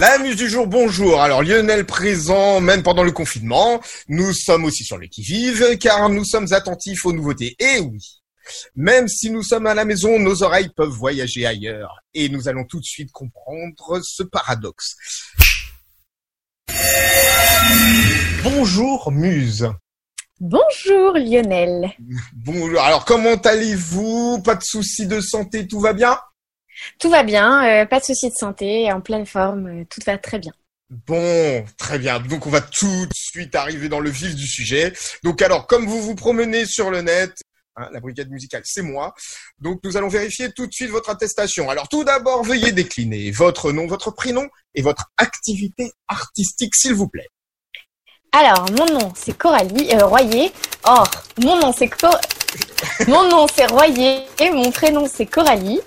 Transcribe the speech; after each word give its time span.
La 0.00 0.16
muse 0.18 0.36
du 0.36 0.48
jour, 0.48 0.68
bonjour. 0.68 1.20
Alors 1.20 1.42
Lionel 1.42 1.84
présent, 1.84 2.60
même 2.60 2.84
pendant 2.84 3.02
le 3.02 3.10
confinement. 3.10 3.80
Nous 4.06 4.32
sommes 4.32 4.64
aussi 4.64 4.84
sur 4.84 4.96
le 4.96 5.08
qui-vive, 5.08 5.76
car 5.78 6.08
nous 6.08 6.24
sommes 6.24 6.52
attentifs 6.52 7.04
aux 7.04 7.12
nouveautés. 7.12 7.56
Et 7.58 7.80
oui, 7.80 7.98
même 8.76 9.08
si 9.08 9.28
nous 9.28 9.42
sommes 9.42 9.66
à 9.66 9.74
la 9.74 9.84
maison, 9.84 10.20
nos 10.20 10.44
oreilles 10.44 10.70
peuvent 10.76 10.88
voyager 10.88 11.46
ailleurs. 11.46 11.96
Et 12.14 12.28
nous 12.28 12.46
allons 12.46 12.64
tout 12.64 12.78
de 12.78 12.84
suite 12.84 13.10
comprendre 13.10 14.00
ce 14.04 14.22
paradoxe. 14.22 14.94
Bonjour 18.44 19.10
Muse. 19.10 19.68
Bonjour 20.38 21.14
Lionel. 21.14 21.90
Bonjour. 22.36 22.80
Alors 22.80 23.04
comment 23.04 23.34
allez-vous? 23.34 24.42
Pas 24.44 24.54
de 24.54 24.62
soucis 24.62 25.08
de 25.08 25.20
santé, 25.20 25.66
tout 25.66 25.80
va 25.80 25.92
bien? 25.92 26.16
Tout 26.98 27.10
va 27.10 27.22
bien, 27.22 27.82
euh, 27.82 27.86
pas 27.86 28.00
de 28.00 28.04
soucis 28.04 28.30
de 28.30 28.34
santé, 28.34 28.92
en 28.92 29.00
pleine 29.00 29.26
forme, 29.26 29.80
euh, 29.80 29.84
tout 29.88 30.00
va 30.06 30.18
très 30.18 30.38
bien. 30.38 30.52
Bon, 30.90 31.66
très 31.76 31.98
bien. 31.98 32.18
Donc 32.18 32.46
on 32.46 32.50
va 32.50 32.62
tout 32.62 33.06
de 33.06 33.14
suite 33.14 33.54
arriver 33.54 33.90
dans 33.90 34.00
le 34.00 34.08
vif 34.08 34.34
du 34.34 34.46
sujet. 34.46 34.94
Donc 35.22 35.42
alors, 35.42 35.66
comme 35.66 35.86
vous 35.86 36.00
vous 36.00 36.14
promenez 36.14 36.64
sur 36.64 36.90
le 36.90 37.02
net, 37.02 37.34
hein, 37.76 37.88
la 37.92 38.00
brigade 38.00 38.30
musicale, 38.30 38.62
c'est 38.64 38.82
moi. 38.82 39.14
Donc 39.58 39.80
nous 39.84 39.98
allons 39.98 40.08
vérifier 40.08 40.50
tout 40.52 40.66
de 40.66 40.72
suite 40.72 40.88
votre 40.88 41.10
attestation. 41.10 41.68
Alors 41.68 41.88
tout 41.88 42.04
d'abord, 42.04 42.42
veuillez 42.42 42.72
décliner 42.72 43.30
votre 43.30 43.70
nom, 43.70 43.86
votre 43.86 44.10
prénom 44.12 44.48
et 44.74 44.80
votre 44.80 45.10
activité 45.18 45.92
artistique, 46.08 46.74
s'il 46.74 46.94
vous 46.94 47.08
plaît. 47.08 47.28
Alors, 48.32 48.66
mon 48.72 48.86
nom 48.86 49.12
c'est 49.14 49.36
Coralie 49.36 49.90
euh, 49.92 50.06
Royer. 50.06 50.52
Or, 50.84 51.10
mon 51.42 51.58
nom 51.58 51.72
c'est 51.72 51.88
Cor... 51.88 52.18
mon 53.08 53.28
nom 53.28 53.46
c'est 53.54 53.66
Royer 53.66 54.22
et 54.40 54.50
mon 54.50 54.70
prénom 54.70 55.06
c'est 55.06 55.26
Coralie. 55.26 55.80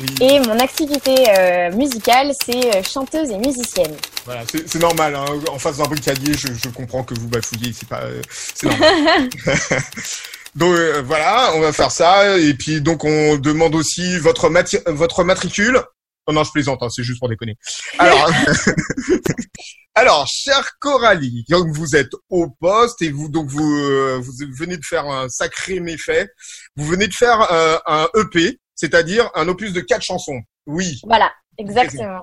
Oui. 0.00 0.06
Et 0.20 0.40
mon 0.40 0.58
activité 0.58 1.14
euh, 1.38 1.70
musicale, 1.72 2.32
c'est 2.44 2.76
euh, 2.76 2.82
chanteuse 2.82 3.30
et 3.30 3.38
musicienne. 3.38 3.94
Voilà, 4.24 4.42
c'est 4.66 4.78
normal. 4.80 5.14
Hein. 5.14 5.24
En 5.50 5.58
face 5.58 5.78
d'un 5.78 5.84
brigadier, 5.84 6.34
je, 6.34 6.48
je 6.52 6.68
comprends 6.68 7.02
que 7.04 7.14
vous 7.14 7.28
bafouillez. 7.28 7.72
C'est 7.72 7.88
pas, 7.88 8.02
euh, 8.02 8.20
c'est 8.30 8.66
normal. 8.66 9.28
donc 10.54 10.74
euh, 10.74 11.02
voilà, 11.06 11.52
on 11.54 11.60
va 11.60 11.72
faire 11.72 11.90
ça. 11.90 12.38
Et 12.38 12.54
puis 12.54 12.80
donc 12.80 13.04
on 13.04 13.36
demande 13.36 13.74
aussi 13.74 14.18
votre 14.18 14.50
mati- 14.50 14.82
votre 14.86 15.24
matricule. 15.24 15.80
Oh 16.26 16.32
non, 16.32 16.42
je 16.44 16.50
plaisante. 16.50 16.82
Hein, 16.82 16.88
c'est 16.90 17.04
juste 17.04 17.20
pour 17.20 17.28
déconner. 17.28 17.54
Alors, 17.98 18.28
alors, 19.94 20.26
chère 20.26 20.70
Coralie, 20.80 21.44
donc 21.48 21.68
vous 21.72 21.94
êtes 21.94 22.10
au 22.28 22.48
poste 22.60 23.00
et 23.00 23.10
vous 23.10 23.28
donc 23.28 23.48
vous 23.48 23.76
euh, 23.78 24.18
vous 24.20 24.32
venez 24.58 24.76
de 24.76 24.84
faire 24.84 25.06
un 25.06 25.28
sacré 25.28 25.78
méfait. 25.80 26.28
Vous 26.74 26.84
venez 26.84 27.06
de 27.06 27.14
faire 27.14 27.46
euh, 27.52 27.78
un 27.86 28.08
EP, 28.16 28.58
c'est-à-dire 28.76 29.28
un 29.34 29.48
opus 29.48 29.72
de 29.72 29.80
quatre 29.80 30.04
chansons. 30.04 30.40
Oui. 30.66 31.00
Voilà, 31.04 31.32
exactement. 31.58 32.22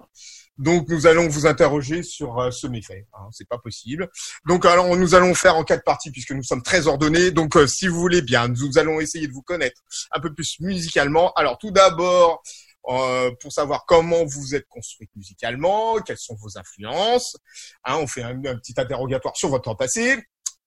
Donc 0.60 0.88
nous 0.88 1.08
allons 1.08 1.28
vous 1.28 1.48
interroger 1.48 2.04
sur 2.04 2.40
euh, 2.40 2.52
ce 2.52 2.68
méfait. 2.68 3.08
Hein, 3.14 3.28
c'est 3.32 3.48
pas 3.48 3.58
possible. 3.58 4.08
Donc 4.46 4.66
alors 4.66 4.96
nous 4.96 5.16
allons 5.16 5.34
faire 5.34 5.56
en 5.56 5.64
quatre 5.64 5.84
parties 5.84 6.12
puisque 6.12 6.32
nous 6.32 6.44
sommes 6.44 6.62
très 6.62 6.86
ordonnés. 6.88 7.32
Donc 7.32 7.58
euh, 7.58 7.66
si 7.66 7.88
vous 7.88 8.00
voulez 8.00 8.22
bien, 8.22 8.48
nous 8.48 8.78
allons 8.78 9.02
essayer 9.02 9.28
de 9.28 9.34
vous 9.34 9.42
connaître 9.42 9.82
un 10.12 10.20
peu 10.20 10.32
plus 10.32 10.58
musicalement. 10.60 11.34
Alors 11.34 11.58
tout 11.58 11.72
d'abord. 11.72 12.44
euh, 12.90 13.32
pour 13.40 13.52
savoir 13.52 13.86
comment 13.86 14.26
vous 14.26 14.56
êtes 14.56 14.68
construite 14.68 15.10
musicalement, 15.16 16.00
quelles 16.02 16.18
sont 16.18 16.36
vos 16.36 16.58
influences. 16.58 17.38
Hein, 17.86 17.98
on 18.00 18.08
fait 18.08 18.24
un, 18.24 18.38
un 18.46 18.58
petit 18.58 18.74
interrogatoire 18.78 19.36
sur 19.38 19.50
votre 19.50 19.64
temps 19.64 19.76
passé. 19.76 20.18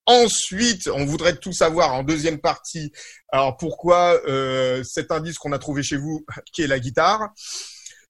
Ensuite, 0.06 0.88
on 0.88 1.04
voudrait 1.04 1.36
tout 1.36 1.52
savoir 1.52 1.94
en 1.94 2.04
deuxième 2.04 2.38
partie. 2.38 2.92
Alors 3.30 3.56
pourquoi 3.56 4.20
euh, 4.28 4.84
cet 4.84 5.10
indice 5.10 5.38
qu'on 5.38 5.52
a 5.52 5.58
trouvé 5.58 5.82
chez 5.82 5.96
vous, 5.96 6.24
qui 6.52 6.62
est 6.62 6.68
la 6.68 6.78
guitare, 6.78 7.30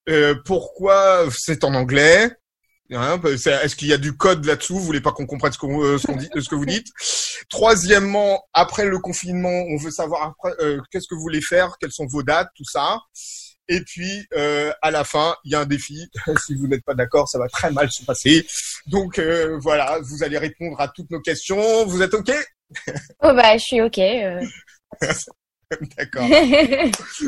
euh, 0.09 0.35
pourquoi 0.45 1.25
c'est 1.35 1.63
en 1.63 1.73
anglais? 1.73 2.31
Hein, 2.91 3.19
c'est- 3.37 3.51
Est-ce 3.65 3.75
qu'il 3.75 3.89
y 3.89 3.93
a 3.93 3.97
du 3.97 4.15
code 4.15 4.45
là-dessous? 4.45 4.75
Vous 4.79 4.85
voulez 4.85 5.01
pas 5.01 5.11
qu'on 5.11 5.25
comprenne 5.25 5.51
ce, 5.51 5.57
euh, 5.65 5.97
ce, 5.97 6.07
qu'on 6.07 6.15
dit, 6.15 6.29
ce 6.39 6.47
que 6.47 6.55
vous 6.55 6.65
dites? 6.65 6.87
Troisièmement, 7.49 8.43
après 8.53 8.85
le 8.85 8.99
confinement, 8.99 9.49
on 9.69 9.77
veut 9.77 9.91
savoir 9.91 10.23
après, 10.23 10.53
qu'est-ce 10.91 11.07
que 11.07 11.15
vous 11.15 11.21
voulez 11.21 11.41
faire, 11.41 11.75
quelles 11.81 11.91
sont 11.91 12.05
vos 12.05 12.23
dates, 12.23 12.49
tout 12.55 12.63
ça. 12.65 12.99
Et 13.69 13.81
puis, 13.81 14.25
euh, 14.33 14.71
à 14.81 14.91
la 14.91 15.03
fin, 15.03 15.35
il 15.43 15.51
y 15.51 15.55
a 15.55 15.61
un 15.61 15.65
défi. 15.65 16.09
si 16.45 16.55
vous 16.55 16.67
n'êtes 16.67 16.83
pas 16.83 16.93
d'accord, 16.93 17.27
ça 17.27 17.39
va 17.39 17.47
très 17.47 17.71
mal 17.71 17.89
se 17.91 18.03
passer. 18.05 18.45
Donc 18.87 19.19
euh, 19.19 19.57
voilà, 19.61 19.99
vous 20.01 20.23
allez 20.23 20.37
répondre 20.37 20.79
à 20.79 20.87
toutes 20.87 21.11
nos 21.11 21.21
questions. 21.21 21.85
Vous 21.85 22.01
êtes 22.01 22.13
OK? 22.13 22.31
Oh 23.23 23.33
bah, 23.33 23.57
je 23.57 23.63
suis 23.63 23.81
ok. 23.81 23.97
euh. 23.97 24.41
D'accord. 25.97 26.27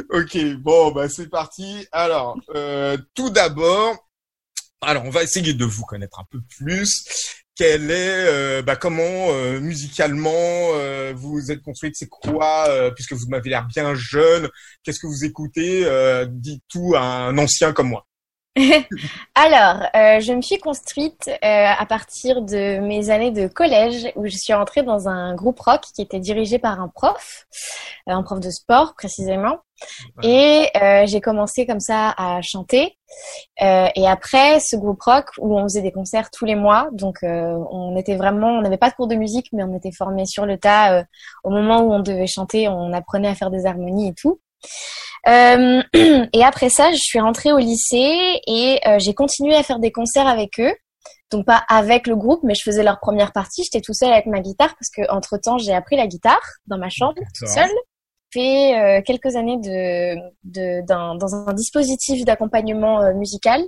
Ok, 0.09 0.37
bon, 0.59 0.91
bah 0.91 1.09
c'est 1.09 1.29
parti. 1.29 1.87
Alors, 1.91 2.37
euh, 2.55 2.97
tout 3.13 3.29
d'abord, 3.29 4.09
alors 4.81 5.03
on 5.05 5.09
va 5.09 5.23
essayer 5.23 5.53
de 5.53 5.65
vous 5.65 5.83
connaître 5.83 6.19
un 6.19 6.25
peu 6.29 6.39
plus. 6.57 7.05
Quel 7.59 7.91
est, 7.91 8.25
euh, 8.25 8.61
bah, 8.61 8.77
comment 8.77 9.03
euh, 9.03 9.59
musicalement 9.59 10.31
euh, 10.31 11.11
vous 11.13 11.51
êtes 11.51 11.61
construite 11.61 11.93
C'est 11.97 12.07
quoi 12.07 12.69
Puisque 12.95 13.11
vous 13.11 13.27
m'avez 13.27 13.49
l'air 13.49 13.67
bien 13.67 13.93
jeune, 13.95 14.47
qu'est-ce 14.81 15.01
que 15.01 15.07
vous 15.07 15.25
écoutez 15.25 15.85
Dites 16.29 16.63
tout 16.69 16.93
à 16.95 17.01
un 17.01 17.37
ancien 17.37 17.73
comme 17.73 17.89
moi. 17.89 18.07
Alors, 19.35 19.83
euh, 19.95 20.19
je 20.19 20.33
me 20.33 20.41
suis 20.41 20.57
construite 20.57 21.27
euh, 21.29 21.37
à 21.43 21.85
partir 21.85 22.41
de 22.41 22.79
mes 22.79 23.09
années 23.09 23.31
de 23.31 23.47
collège 23.47 24.11
où 24.15 24.25
je 24.25 24.35
suis 24.35 24.53
rentrée 24.53 24.83
dans 24.83 25.07
un 25.07 25.33
groupe 25.35 25.59
rock 25.59 25.81
qui 25.95 26.01
était 26.01 26.19
dirigé 26.19 26.59
par 26.59 26.81
un 26.81 26.89
prof, 26.89 27.45
euh, 28.09 28.11
un 28.13 28.23
prof 28.23 28.39
de 28.39 28.49
sport 28.49 28.95
précisément. 28.95 29.59
Et 30.23 30.67
euh, 30.81 31.05
j'ai 31.07 31.21
commencé 31.21 31.65
comme 31.65 31.79
ça 31.79 32.13
à 32.17 32.41
chanter. 32.41 32.97
Euh, 33.61 33.87
et 33.95 34.07
après, 34.07 34.59
ce 34.59 34.75
groupe 34.75 35.01
rock 35.01 35.27
où 35.37 35.57
on 35.57 35.63
faisait 35.63 35.81
des 35.81 35.93
concerts 35.93 36.29
tous 36.31 36.43
les 36.45 36.55
mois, 36.55 36.89
donc 36.91 37.23
euh, 37.23 37.57
on 37.71 37.95
était 37.95 38.15
vraiment, 38.17 38.49
on 38.49 38.61
n'avait 38.61 38.77
pas 38.77 38.89
de 38.89 38.95
cours 38.95 39.07
de 39.07 39.15
musique, 39.15 39.47
mais 39.53 39.63
on 39.63 39.75
était 39.75 39.93
formés 39.93 40.25
sur 40.25 40.45
le 40.45 40.57
tas. 40.57 40.99
euh, 40.99 41.03
au 41.45 41.49
moment 41.49 41.81
où 41.81 41.93
on 41.93 41.99
devait 42.01 42.27
chanter, 42.27 42.67
on 42.67 42.91
apprenait 42.91 43.29
à 43.29 43.35
faire 43.35 43.51
des 43.51 43.65
harmonies 43.65 44.09
et 44.09 44.13
tout. 44.13 44.41
Euh, 45.27 45.81
et 46.33 46.43
après 46.43 46.69
ça, 46.69 46.91
je 46.91 46.97
suis 46.97 47.19
rentrée 47.19 47.51
au 47.51 47.57
lycée 47.57 48.39
et 48.47 48.79
euh, 48.87 48.97
j'ai 48.99 49.13
continué 49.13 49.55
à 49.55 49.63
faire 49.63 49.79
des 49.79 49.91
concerts 49.91 50.27
avec 50.27 50.59
eux. 50.59 50.73
Donc 51.31 51.45
pas 51.45 51.63
avec 51.69 52.07
le 52.07 52.15
groupe, 52.15 52.41
mais 52.43 52.55
je 52.55 52.63
faisais 52.63 52.83
leur 52.83 52.99
première 52.99 53.31
partie. 53.31 53.63
J'étais 53.63 53.81
tout 53.81 53.93
seul 53.93 54.11
avec 54.11 54.25
ma 54.25 54.39
guitare 54.39 54.69
parce 54.69 54.89
que 54.89 55.11
entre 55.11 55.37
temps 55.37 55.57
j'ai 55.59 55.73
appris 55.73 55.95
la 55.95 56.07
guitare 56.07 56.41
dans 56.65 56.77
ma 56.77 56.89
chambre 56.89 57.13
toute 57.37 57.47
seule. 57.47 57.69
J'ai 58.31 58.41
fait 58.41 58.79
euh, 58.79 59.01
quelques 59.03 59.35
années 59.35 59.57
de, 59.57 60.85
dans 60.85 61.35
un 61.35 61.53
dispositif 61.53 62.25
d'accompagnement 62.25 63.13
musical 63.13 63.61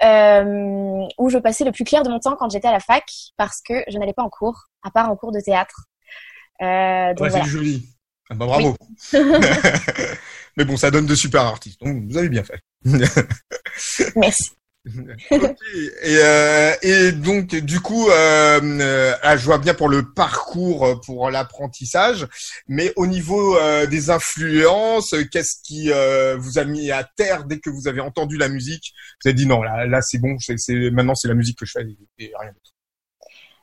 où 0.00 1.28
je 1.30 1.38
passais 1.38 1.64
le 1.64 1.70
plus 1.70 1.84
clair 1.84 2.02
de 2.02 2.10
mon 2.10 2.18
temps 2.18 2.34
quand 2.36 2.50
j'étais 2.50 2.66
à 2.66 2.72
la 2.72 2.80
fac 2.80 3.04
parce 3.36 3.60
que 3.60 3.84
je 3.88 3.98
n'allais 3.98 4.12
pas 4.12 4.24
en 4.24 4.30
cours, 4.30 4.64
à 4.82 4.90
part 4.90 5.08
en 5.08 5.16
cours 5.16 5.30
de 5.30 5.40
théâtre. 5.40 5.86
Euh, 6.60 7.14
donc 7.14 7.20
Ouais, 7.20 7.30
voilà. 7.30 7.44
c'est 7.44 7.50
joli. 7.50 7.88
Ah 8.32 8.34
bah, 8.34 8.46
bravo. 8.46 8.74
Mais 10.56 10.64
bon, 10.64 10.76
ça 10.78 10.90
donne 10.90 11.06
de 11.06 11.14
super 11.14 11.42
artistes. 11.42 11.80
Donc 11.84 12.04
vous 12.10 12.16
avez 12.16 12.28
bien 12.30 12.44
fait. 12.44 12.60
Merci. 14.16 14.50
Et, 16.02 16.16
euh, 16.18 16.74
et 16.82 17.12
donc, 17.12 17.54
du 17.54 17.78
coup, 17.80 18.08
euh, 18.10 18.60
euh, 18.62 19.14
ah, 19.22 19.36
je 19.36 19.44
vois 19.44 19.58
bien 19.58 19.74
pour 19.74 19.88
le 19.88 20.12
parcours, 20.12 20.84
euh, 20.86 20.96
pour 20.96 21.30
l'apprentissage, 21.30 22.26
mais 22.66 22.92
au 22.96 23.06
niveau 23.06 23.56
euh, 23.58 23.86
des 23.86 24.10
influences, 24.10 25.14
qu'est-ce 25.30 25.56
qui 25.62 25.92
euh, 25.92 26.36
vous 26.38 26.58
a 26.58 26.64
mis 26.64 26.90
à 26.90 27.04
terre 27.16 27.44
dès 27.44 27.60
que 27.60 27.70
vous 27.70 27.86
avez 27.86 28.00
entendu 28.00 28.36
la 28.38 28.48
musique? 28.48 28.92
Vous 29.22 29.28
avez 29.28 29.34
dit 29.34 29.46
non, 29.46 29.62
là, 29.62 29.86
là 29.86 30.00
c'est 30.02 30.18
bon, 30.18 30.36
c'est, 30.40 30.58
c'est- 30.58 30.90
maintenant 30.90 31.14
c'est 31.14 31.28
la 31.28 31.34
musique 31.34 31.58
que 31.58 31.66
je 31.66 31.72
fais 31.72 31.82
et, 31.84 32.24
et 32.24 32.32
rien 32.40 32.50
d'autre. 32.50 32.72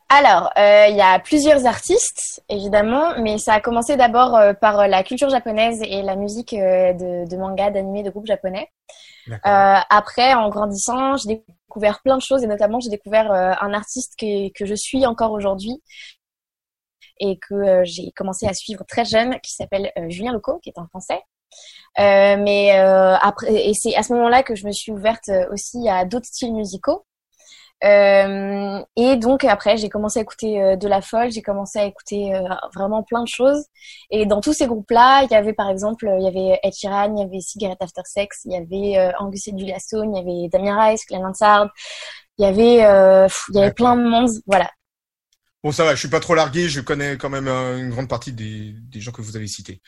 Alors, 0.09 0.51
euh, 0.57 0.87
il 0.89 0.95
y 0.95 1.01
a 1.01 1.19
plusieurs 1.19 1.67
artistes, 1.67 2.43
évidemment, 2.49 3.13
mais 3.19 3.37
ça 3.37 3.53
a 3.53 3.61
commencé 3.61 3.95
d'abord 3.95 4.35
euh, 4.35 4.53
par 4.53 4.79
euh, 4.79 4.87
la 4.87 5.03
culture 5.03 5.29
japonaise 5.29 5.79
et 5.83 6.01
la 6.01 6.15
musique 6.15 6.55
de, 6.55 7.29
de 7.29 7.37
manga, 7.37 7.69
d'animé, 7.69 8.01
de 8.01 8.09
groupes 8.09 8.25
japonais. 8.25 8.69
Euh, 9.29 9.35
après, 9.45 10.33
en 10.33 10.49
grandissant, 10.49 11.15
j'ai 11.17 11.43
découvert 11.67 12.01
plein 12.01 12.17
de 12.17 12.21
choses 12.23 12.43
et 12.43 12.47
notamment 12.47 12.79
j'ai 12.79 12.89
découvert 12.89 13.31
un 13.31 13.73
artiste 13.73 14.13
que, 14.19 14.51
que 14.53 14.65
je 14.65 14.73
suis 14.73 15.05
encore 15.05 15.31
aujourd'hui 15.31 15.79
et 17.19 17.37
que 17.37 17.53
euh, 17.53 17.81
j'ai 17.83 18.11
commencé 18.15 18.47
à 18.47 18.53
suivre 18.53 18.83
très 18.87 19.05
jeune, 19.05 19.39
qui 19.41 19.53
s'appelle 19.53 19.91
euh, 19.97 20.09
Julien 20.09 20.33
Loco, 20.33 20.59
qui 20.59 20.69
est 20.69 20.79
un 20.79 20.87
Français. 20.87 21.21
Euh, 21.99 22.37
mais 22.37 22.79
euh, 22.79 23.15
après, 23.21 23.53
et 23.53 23.73
c'est 23.73 23.95
à 23.95 24.03
ce 24.03 24.13
moment-là 24.13 24.43
que 24.43 24.55
je 24.55 24.65
me 24.65 24.71
suis 24.71 24.91
ouverte 24.91 25.29
aussi 25.51 25.89
à 25.89 26.05
d'autres 26.05 26.27
styles 26.27 26.53
musicaux. 26.53 27.05
Euh, 27.83 28.83
et 28.95 29.15
donc 29.15 29.43
après, 29.43 29.77
j'ai 29.77 29.89
commencé 29.89 30.19
à 30.19 30.21
écouter 30.21 30.61
euh, 30.61 30.75
de 30.75 30.87
la 30.87 31.01
folk, 31.01 31.31
j'ai 31.31 31.41
commencé 31.41 31.79
à 31.79 31.85
écouter 31.85 32.35
euh, 32.35 32.41
vraiment 32.75 33.03
plein 33.03 33.23
de 33.23 33.27
choses. 33.27 33.65
Et 34.09 34.25
dans 34.25 34.41
tous 34.41 34.53
ces 34.53 34.67
groupes-là, 34.67 35.23
il 35.23 35.31
y 35.31 35.35
avait 35.35 35.53
par 35.53 35.69
exemple, 35.69 36.09
il 36.19 36.23
y 36.23 36.27
avait 36.27 36.59
Ed 36.63 36.73
Sheeran, 36.73 37.15
il 37.15 37.21
y 37.21 37.23
avait 37.23 37.39
Cigarette 37.39 37.81
After 37.81 38.01
Sex, 38.03 38.41
il 38.45 38.51
y 38.51 38.57
avait 38.57 39.13
Angus 39.19 39.47
et 39.47 39.51
Julia 39.57 39.79
Stone, 39.79 40.15
il 40.15 40.17
y 40.17 40.21
avait 40.21 40.49
Damien 40.49 40.79
Rice, 40.79 41.05
Glenn 41.07 41.25
Hansard, 41.25 41.69
il 42.39 42.43
y 42.43 42.45
avait, 42.45 42.85
euh, 42.85 43.27
il 43.49 43.57
y 43.57 43.61
avait 43.61 43.73
plein 43.73 43.95
de 43.97 44.03
monde, 44.03 44.29
voilà. 44.47 44.69
Bon, 45.61 45.73
ça 45.73 45.83
va, 45.83 45.93
je 45.93 45.99
suis 45.99 46.07
pas 46.07 46.21
trop 46.21 46.35
largué, 46.35 46.69
je 46.69 46.79
connais 46.79 47.17
quand 47.17 47.29
même 47.29 47.49
une 47.49 47.89
grande 47.89 48.07
partie 48.07 48.31
des, 48.31 48.73
des 48.77 49.01
gens 49.01 49.11
que 49.11 49.21
vous 49.21 49.35
avez 49.35 49.47
cités. 49.47 49.81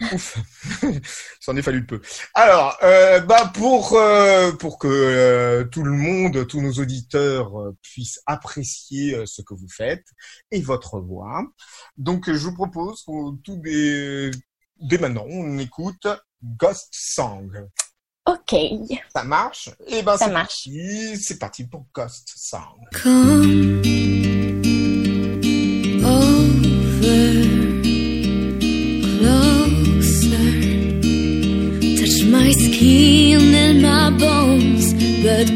Ouf, 0.12 0.38
ça 1.40 1.52
en 1.52 1.56
est 1.56 1.62
fallu 1.62 1.82
de 1.82 1.86
peu. 1.86 2.00
Alors, 2.32 2.78
euh, 2.82 3.20
bah 3.20 3.52
pour 3.52 3.92
euh, 3.92 4.52
pour 4.52 4.78
que 4.78 4.88
euh, 4.88 5.64
tout 5.64 5.82
le 5.82 5.90
monde, 5.92 6.46
tous 6.46 6.62
nos 6.62 6.72
auditeurs 6.72 7.60
euh, 7.60 7.76
puissent 7.82 8.22
apprécier 8.24 9.26
ce 9.26 9.42
que 9.42 9.52
vous 9.52 9.68
faites 9.68 10.06
et 10.50 10.62
votre 10.62 10.98
voix, 10.98 11.44
donc 11.98 12.32
je 12.32 12.38
vous 12.38 12.54
propose 12.54 13.02
qu'on 13.02 13.36
tout 13.36 13.58
des 13.58 14.30
dès 14.80 14.96
maintenant, 14.96 15.26
on 15.28 15.58
écoute 15.58 16.06
Ghost 16.42 16.88
Song. 16.92 17.68
Ok. 18.24 18.54
Ça 19.14 19.24
marche? 19.24 19.70
Eh 19.86 20.02
ben, 20.02 20.16
ça 20.16 20.28
marche. 20.28 20.68
C'est 21.20 21.38
parti 21.38 21.64
pour 21.64 21.86
Ghost 21.94 22.32
Song. 22.34 22.78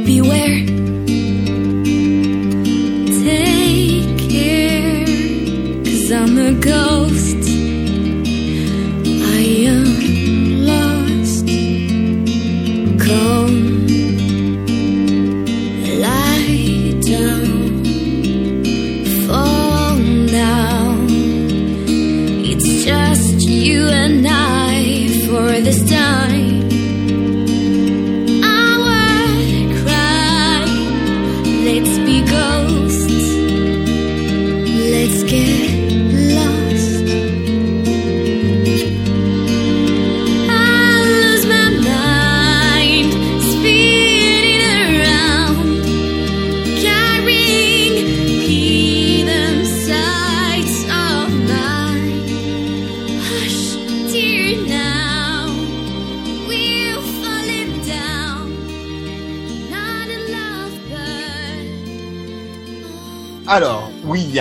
Beware. 0.05 0.82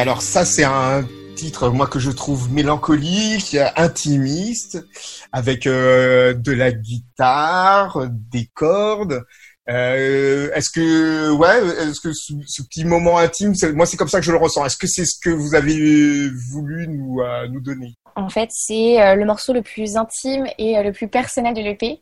Alors 0.02 0.24
ça 0.24 0.46
c'est 0.46 0.64
un 0.64 1.06
titre, 1.36 1.70
moi 1.70 1.86
que 1.86 2.00
je 2.00 2.10
trouve 2.10 2.52
mélancolique, 2.52 3.56
intimiste, 3.76 4.84
avec 5.32 5.68
euh, 5.68 6.34
de 6.34 6.52
la 6.52 6.72
guitare, 6.72 8.08
des 8.10 8.50
cordes. 8.56 9.24
Euh, 9.70 10.50
est-ce 10.56 10.72
que, 10.72 11.32
ouais, 11.32 11.88
est-ce 11.88 12.02
que 12.02 12.14
ce, 12.14 12.64
petit 12.64 12.84
moment 12.84 13.20
intime, 13.20 13.54
moi 13.76 13.86
c'est 13.86 13.96
comme 13.96 14.08
ça 14.08 14.20
que 14.20 14.26
je 14.26 14.32
le 14.32 14.40
ressens. 14.40 14.66
Est-ce 14.66 14.78
que 14.78 14.88
c'est 14.88 15.06
ce 15.06 15.20
que 15.24 15.30
vous 15.30 15.54
avez 15.54 16.30
voulu 16.50 16.88
nous 16.88 17.22
euh, 17.22 17.48
nous 17.48 17.62
donner? 17.62 17.94
En 18.16 18.30
fait, 18.30 18.50
c'est 18.52 19.16
le 19.16 19.24
morceau 19.24 19.54
le 19.54 19.62
plus 19.62 19.98
intime 19.98 20.48
et 20.58 20.82
le 20.82 20.92
plus 20.92 21.10
personnel 21.10 21.54
de 21.54 21.62
l'EP. 21.62 22.02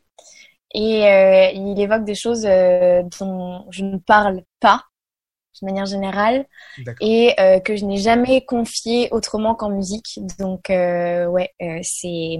Et 0.72 1.52
il 1.54 1.78
évoque 1.78 2.04
des 2.04 2.14
choses 2.14 2.42
dont 2.42 3.66
je 3.70 3.84
ne 3.84 3.98
parle 3.98 4.42
pas 4.58 4.84
de 5.60 5.66
manière 5.66 5.86
générale 5.86 6.46
et 7.00 7.34
euh, 7.38 7.60
que 7.60 7.76
je 7.76 7.84
n'ai 7.84 7.98
jamais 7.98 8.44
confié 8.44 9.08
autrement 9.10 9.54
qu'en 9.54 9.70
musique. 9.70 10.20
Donc 10.38 10.70
euh, 10.70 11.26
ouais, 11.26 11.50
euh, 11.62 11.80
c'est 11.82 12.38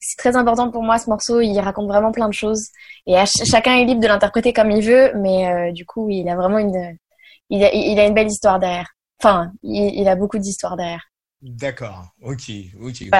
c'est 0.00 0.16
très 0.16 0.36
important 0.36 0.70
pour 0.70 0.82
moi 0.82 0.98
ce 0.98 1.10
morceau. 1.10 1.40
Il 1.40 1.58
raconte 1.58 1.88
vraiment 1.88 2.12
plein 2.12 2.28
de 2.28 2.34
choses 2.34 2.68
et 3.06 3.16
chacun 3.26 3.76
est 3.76 3.84
libre 3.84 4.00
de 4.00 4.06
l'interpréter 4.06 4.52
comme 4.52 4.70
il 4.70 4.84
veut, 4.84 5.12
mais 5.16 5.72
du 5.72 5.84
coup 5.84 6.08
il 6.10 6.28
a 6.28 6.36
vraiment 6.36 6.58
une 6.58 6.96
il 7.50 7.64
a, 7.64 7.72
il 7.72 7.98
a 7.98 8.06
une 8.06 8.14
belle 8.14 8.28
histoire 8.28 8.58
derrière. 8.58 8.88
Enfin, 9.20 9.50
il, 9.64 10.06
a 10.06 10.14
beaucoup 10.14 10.38
d'histoires 10.38 10.76
derrière. 10.76 11.02
D'accord, 11.42 12.04
ok, 12.22 12.50
ok, 12.80 13.02
ok. 13.12 13.18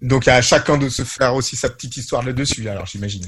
Donc 0.00 0.28
à 0.28 0.40
chacun 0.40 0.78
de 0.78 0.88
se 0.88 1.02
faire 1.02 1.34
aussi 1.34 1.56
sa 1.56 1.68
petite 1.68 1.96
histoire 1.96 2.22
là-dessus, 2.22 2.68
alors 2.68 2.86
j'imagine. 2.86 3.26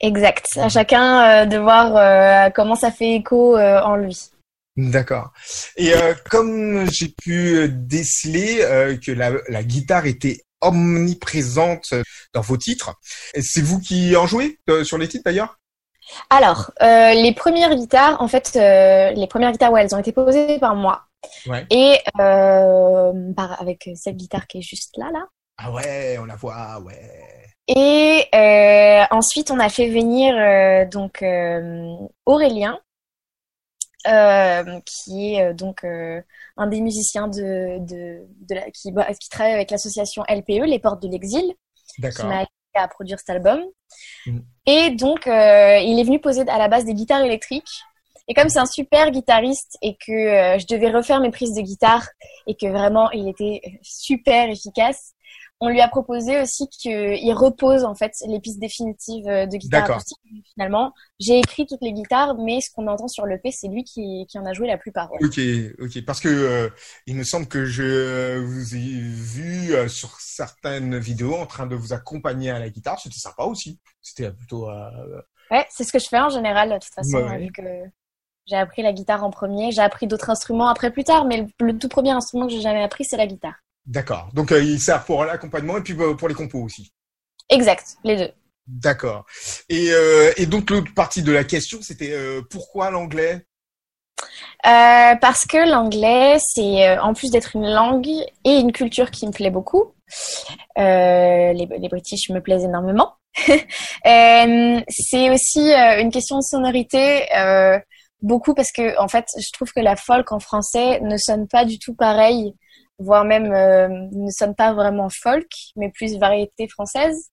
Exact. 0.00 0.46
À 0.56 0.68
chacun 0.68 1.46
de 1.46 1.56
voir 1.58 2.52
comment 2.52 2.76
ça 2.76 2.90
fait 2.90 3.16
écho 3.16 3.56
en 3.58 3.96
lui. 3.96 4.30
D'accord. 4.78 5.32
Et 5.76 5.92
euh, 5.92 6.14
comme 6.30 6.88
j'ai 6.88 7.08
pu 7.08 7.68
déceler 7.68 8.60
euh, 8.60 8.96
que 8.96 9.10
la, 9.10 9.32
la, 9.48 9.64
guitare 9.64 10.06
était 10.06 10.44
omniprésente 10.60 11.94
dans 12.32 12.42
vos 12.42 12.56
titres, 12.56 12.94
c'est 13.40 13.60
vous 13.60 13.80
qui 13.80 14.14
en 14.14 14.28
jouez 14.28 14.60
euh, 14.70 14.84
sur 14.84 14.96
les 14.96 15.08
titres 15.08 15.24
d'ailleurs? 15.24 15.58
Alors, 16.30 16.70
les 16.80 17.34
premières 17.36 17.74
guitares, 17.74 18.22
en 18.22 18.28
fait, 18.28 18.54
les 18.54 19.26
premières 19.28 19.52
guitares, 19.52 19.72
ouais, 19.72 19.82
elles 19.82 19.94
ont 19.94 19.98
été 19.98 20.12
posées 20.12 20.58
par 20.58 20.74
moi. 20.74 21.02
Ouais. 21.46 21.66
Et 21.70 21.98
par, 22.14 23.60
avec 23.60 23.90
cette 23.94 24.16
guitare 24.16 24.46
qui 24.46 24.58
est 24.58 24.62
juste 24.62 24.96
là, 24.96 25.10
là. 25.12 25.26
Ah 25.58 25.72
ouais, 25.72 26.16
on 26.18 26.24
la 26.24 26.36
voit, 26.36 26.80
ouais. 26.80 27.27
Et 27.68 28.24
ensuite, 29.10 29.50
on 29.50 29.58
a 29.58 29.68
fait 29.68 29.88
venir 29.88 30.88
donc 30.88 31.22
Aurélien 32.26 32.80
euh, 34.06 34.80
qui 34.86 35.34
est 35.34 35.42
euh, 35.42 35.52
donc 35.52 35.82
euh, 35.82 36.22
un 36.56 36.68
des 36.68 36.80
musiciens 36.80 37.26
de, 37.26 37.78
de, 37.80 38.26
de 38.48 38.54
la, 38.54 38.70
qui, 38.70 38.92
bah, 38.92 39.12
qui 39.12 39.28
travaille 39.28 39.54
avec 39.54 39.72
l'association 39.72 40.22
LPE, 40.28 40.66
Les 40.66 40.78
Portes 40.78 41.02
de 41.02 41.08
l'Exil, 41.08 41.52
qui 41.96 42.22
m'a 42.24 42.42
aidé 42.42 42.48
à 42.74 42.86
produire 42.86 43.18
cet 43.18 43.30
album. 43.30 43.60
Mm. 44.26 44.38
Et 44.66 44.90
donc, 44.90 45.26
il 45.26 45.98
est 45.98 46.04
venu 46.04 46.20
poser 46.20 46.48
à 46.48 46.58
la 46.58 46.68
base 46.68 46.84
des 46.84 46.94
guitares 46.94 47.22
électriques. 47.22 47.82
Et 48.28 48.34
comme 48.34 48.48
c'est 48.48 48.60
un 48.60 48.66
super 48.66 49.10
guitariste 49.10 49.76
et 49.82 49.94
que 49.94 50.58
je 50.58 50.66
devais 50.66 50.90
refaire 50.90 51.20
mes 51.20 51.30
prises 51.30 51.54
de 51.54 51.62
guitare 51.62 52.06
et 52.46 52.54
que 52.54 52.66
vraiment 52.66 53.10
il 53.10 53.28
était 53.28 53.80
super 53.82 54.48
efficace, 54.48 55.14
on 55.60 55.68
lui 55.68 55.80
a 55.80 55.88
proposé 55.88 56.40
aussi 56.40 56.68
qu'il 56.68 57.32
repose 57.32 57.84
en 57.84 57.94
fait 57.94 58.12
les 58.26 58.38
pistes 58.38 58.60
définitives 58.60 59.26
euh, 59.26 59.46
de 59.46 59.56
guitare 59.56 59.90
acoustique. 59.90 60.18
Finalement, 60.54 60.92
j'ai 61.18 61.38
écrit 61.38 61.66
toutes 61.66 61.82
les 61.82 61.92
guitares, 61.92 62.36
mais 62.36 62.60
ce 62.60 62.70
qu'on 62.72 62.86
entend 62.86 63.08
sur 63.08 63.26
l'EP, 63.26 63.50
c'est 63.50 63.68
lui 63.68 63.82
qui, 63.82 64.26
qui, 64.28 64.38
en 64.38 64.46
a 64.46 64.52
joué 64.52 64.68
la 64.68 64.78
plupart. 64.78 65.10
Ok, 65.20 65.40
ok, 65.80 66.04
parce 66.04 66.20
que 66.20 66.28
euh, 66.28 66.68
il 67.06 67.16
me 67.16 67.24
semble 67.24 67.46
que 67.46 67.64
je 67.64 68.38
vous 68.38 68.76
ai 68.76 69.00
vu 69.00 69.74
euh, 69.74 69.88
sur 69.88 70.20
certaines 70.20 70.98
vidéos 70.98 71.34
en 71.34 71.46
train 71.46 71.66
de 71.66 71.74
vous 71.74 71.92
accompagner 71.92 72.50
à 72.50 72.60
la 72.60 72.68
guitare. 72.68 73.00
C'était 73.00 73.18
sympa 73.18 73.42
aussi. 73.42 73.80
C'était 74.00 74.30
plutôt. 74.30 74.70
Ouais, 75.50 75.66
c'est 75.70 75.84
ce 75.84 75.92
que 75.92 75.98
je 75.98 76.06
fais 76.06 76.20
en 76.20 76.28
général 76.28 76.68
de 76.70 76.74
toute 76.74 76.94
façon, 76.94 77.36
vu 77.36 77.50
que 77.50 77.62
j'ai 78.46 78.56
appris 78.56 78.82
la 78.82 78.92
guitare 78.92 79.24
en 79.24 79.30
premier. 79.30 79.72
J'ai 79.72 79.82
appris 79.82 80.06
d'autres 80.06 80.30
instruments 80.30 80.68
après 80.68 80.92
plus 80.92 81.04
tard, 81.04 81.24
mais 81.24 81.46
le 81.58 81.78
tout 81.78 81.88
premier 81.88 82.10
instrument 82.10 82.46
que 82.46 82.52
j'ai 82.52 82.60
jamais 82.60 82.82
appris, 82.82 83.04
c'est 83.04 83.16
la 83.16 83.26
guitare. 83.26 83.54
D'accord. 83.88 84.28
Donc 84.34 84.52
euh, 84.52 84.62
il 84.62 84.78
sert 84.78 85.02
pour 85.04 85.24
l'accompagnement 85.24 85.78
et 85.78 85.80
puis 85.80 85.96
euh, 85.98 86.12
pour 86.14 86.28
les 86.28 86.34
compos 86.34 86.60
aussi. 86.60 86.92
Exact, 87.48 87.96
les 88.04 88.16
deux. 88.16 88.30
D'accord. 88.66 89.24
Et, 89.70 89.88
euh, 89.92 90.30
et 90.36 90.44
donc 90.44 90.68
l'autre 90.68 90.92
partie 90.94 91.22
de 91.22 91.32
la 91.32 91.42
question, 91.42 91.78
c'était 91.80 92.14
pourquoi 92.50 92.90
l'anglais? 92.90 93.46
Parce 94.62 95.46
que 95.46 95.70
l'anglais, 95.70 96.36
c'est 96.38 96.98
en 96.98 97.14
plus 97.14 97.30
d'être 97.30 97.56
une 97.56 97.66
langue 97.66 98.08
et 98.44 98.58
une 98.58 98.72
culture 98.72 99.10
qui 99.10 99.26
me 99.26 99.32
plaît 99.32 99.50
beaucoup. 99.50 99.94
les, 100.76 101.54
les 101.54 101.88
British 101.88 102.28
me 102.28 102.40
plaisent 102.40 102.64
énormément. 102.64 103.14
c'est 104.04 105.30
aussi 105.30 105.72
une 105.72 106.10
question 106.10 106.36
de 106.36 106.42
sonorité. 106.42 107.26
beaucoup 108.20 108.52
parce 108.52 108.70
que 108.70 109.00
en 109.00 109.08
fait, 109.08 109.24
je 109.38 109.50
trouve 109.52 109.72
que 109.72 109.80
la 109.80 109.96
folk 109.96 110.30
en 110.30 110.40
français 110.40 111.00
ne 111.00 111.16
sonne 111.16 111.48
pas 111.48 111.64
du 111.64 111.78
tout 111.78 111.94
pareil 111.94 112.54
voire 112.98 113.24
même 113.24 113.52
euh, 113.52 113.88
ne 113.88 114.30
sonne 114.30 114.54
pas 114.54 114.72
vraiment 114.72 115.08
folk, 115.08 115.50
mais 115.76 115.90
plus 115.90 116.18
variété 116.18 116.68
française. 116.68 117.30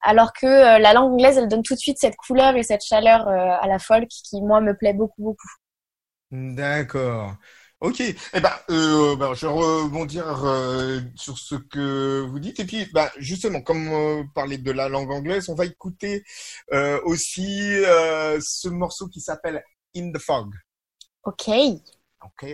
Alors 0.00 0.32
que 0.32 0.46
euh, 0.46 0.78
la 0.78 0.92
langue 0.92 1.12
anglaise, 1.12 1.36
elle 1.38 1.48
donne 1.48 1.62
tout 1.62 1.74
de 1.74 1.80
suite 1.80 1.98
cette 1.98 2.16
couleur 2.16 2.56
et 2.56 2.62
cette 2.62 2.84
chaleur 2.84 3.26
euh, 3.26 3.56
à 3.60 3.66
la 3.66 3.78
folk 3.78 4.08
qui, 4.08 4.40
moi, 4.40 4.60
me 4.60 4.76
plaît 4.76 4.94
beaucoup, 4.94 5.22
beaucoup. 5.22 5.48
D'accord. 6.30 7.34
Ok. 7.80 8.00
Eh 8.00 8.40
ben, 8.40 8.52
ben, 8.68 9.34
je 9.34 9.46
vais 9.46 9.52
rebondir 9.52 10.24
sur 11.14 11.38
ce 11.38 11.54
que 11.54 12.20
vous 12.28 12.38
dites. 12.38 12.58
Et 12.60 12.64
puis, 12.64 12.86
ben, 12.92 13.08
justement, 13.18 13.60
comme 13.62 13.88
on 13.88 14.26
parlait 14.34 14.58
de 14.58 14.72
la 14.72 14.88
langue 14.88 15.10
anglaise, 15.10 15.48
on 15.48 15.54
va 15.54 15.64
écouter 15.64 16.24
aussi 17.04 17.80
ce 18.40 18.68
morceau 18.68 19.08
qui 19.08 19.20
s'appelle 19.20 19.62
In 19.96 20.10
the 20.12 20.18
Fog. 20.18 20.52
Ok. 21.22 21.50
Ok. 22.24 22.46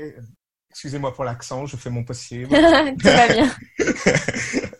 Excusez-moi 0.74 1.14
pour 1.14 1.22
l'accent, 1.22 1.66
je 1.66 1.76
fais 1.76 1.88
mon 1.88 2.02
possible. 2.02 2.48
Tout 2.98 3.06
va 3.06 3.28
bien. 3.28 3.48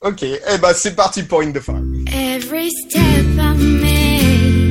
ok, 0.02 0.22
eh 0.24 0.58
ben 0.60 0.72
c'est 0.74 0.96
parti 0.96 1.22
pour 1.22 1.40
In 1.40 1.52
the 1.52 1.60
Fog. 1.60 1.84
Every 2.12 2.68
step 2.88 3.24
I 3.38 3.54
make 3.56 4.63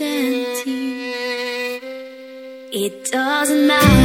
empty. 0.00 1.12
It 2.72 3.10
doesn't 3.10 3.66
matter. 3.66 3.99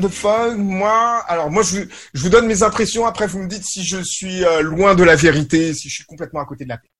The 0.00 0.08
Fog, 0.08 0.58
moi, 0.58 1.18
alors 1.28 1.50
moi 1.50 1.62
je, 1.62 1.82
je 2.14 2.22
vous 2.22 2.28
donne 2.28 2.46
mes 2.46 2.62
impressions, 2.62 3.06
après 3.06 3.26
vous 3.26 3.38
me 3.40 3.48
dites 3.48 3.64
si 3.64 3.84
je 3.84 4.02
suis 4.02 4.44
euh, 4.44 4.62
loin 4.62 4.94
de 4.94 5.04
la 5.04 5.16
vérité, 5.16 5.74
si 5.74 5.88
je 5.88 5.94
suis 5.94 6.04
complètement 6.04 6.40
à 6.40 6.46
côté 6.46 6.64
de 6.64 6.70
la 6.70 6.78
plaque. 6.78 6.90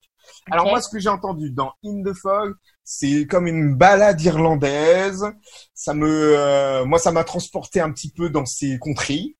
Alors 0.49 0.65
moi, 0.65 0.81
ce 0.81 0.89
que 0.89 0.99
j'ai 0.99 1.09
entendu 1.09 1.51
dans 1.51 1.73
In 1.85 2.01
the 2.03 2.15
Fog, 2.15 2.53
c'est 2.83 3.27
comme 3.27 3.47
une 3.47 3.75
balade 3.75 4.21
irlandaise. 4.21 5.23
Ça 5.73 5.93
me, 5.93 6.07
euh, 6.37 6.83
moi, 6.85 6.99
ça 6.99 7.11
m'a 7.11 7.23
transporté 7.23 7.79
un 7.79 7.91
petit 7.91 8.11
peu 8.11 8.29
dans 8.29 8.45
ces 8.45 8.79
contrées. 8.79 9.35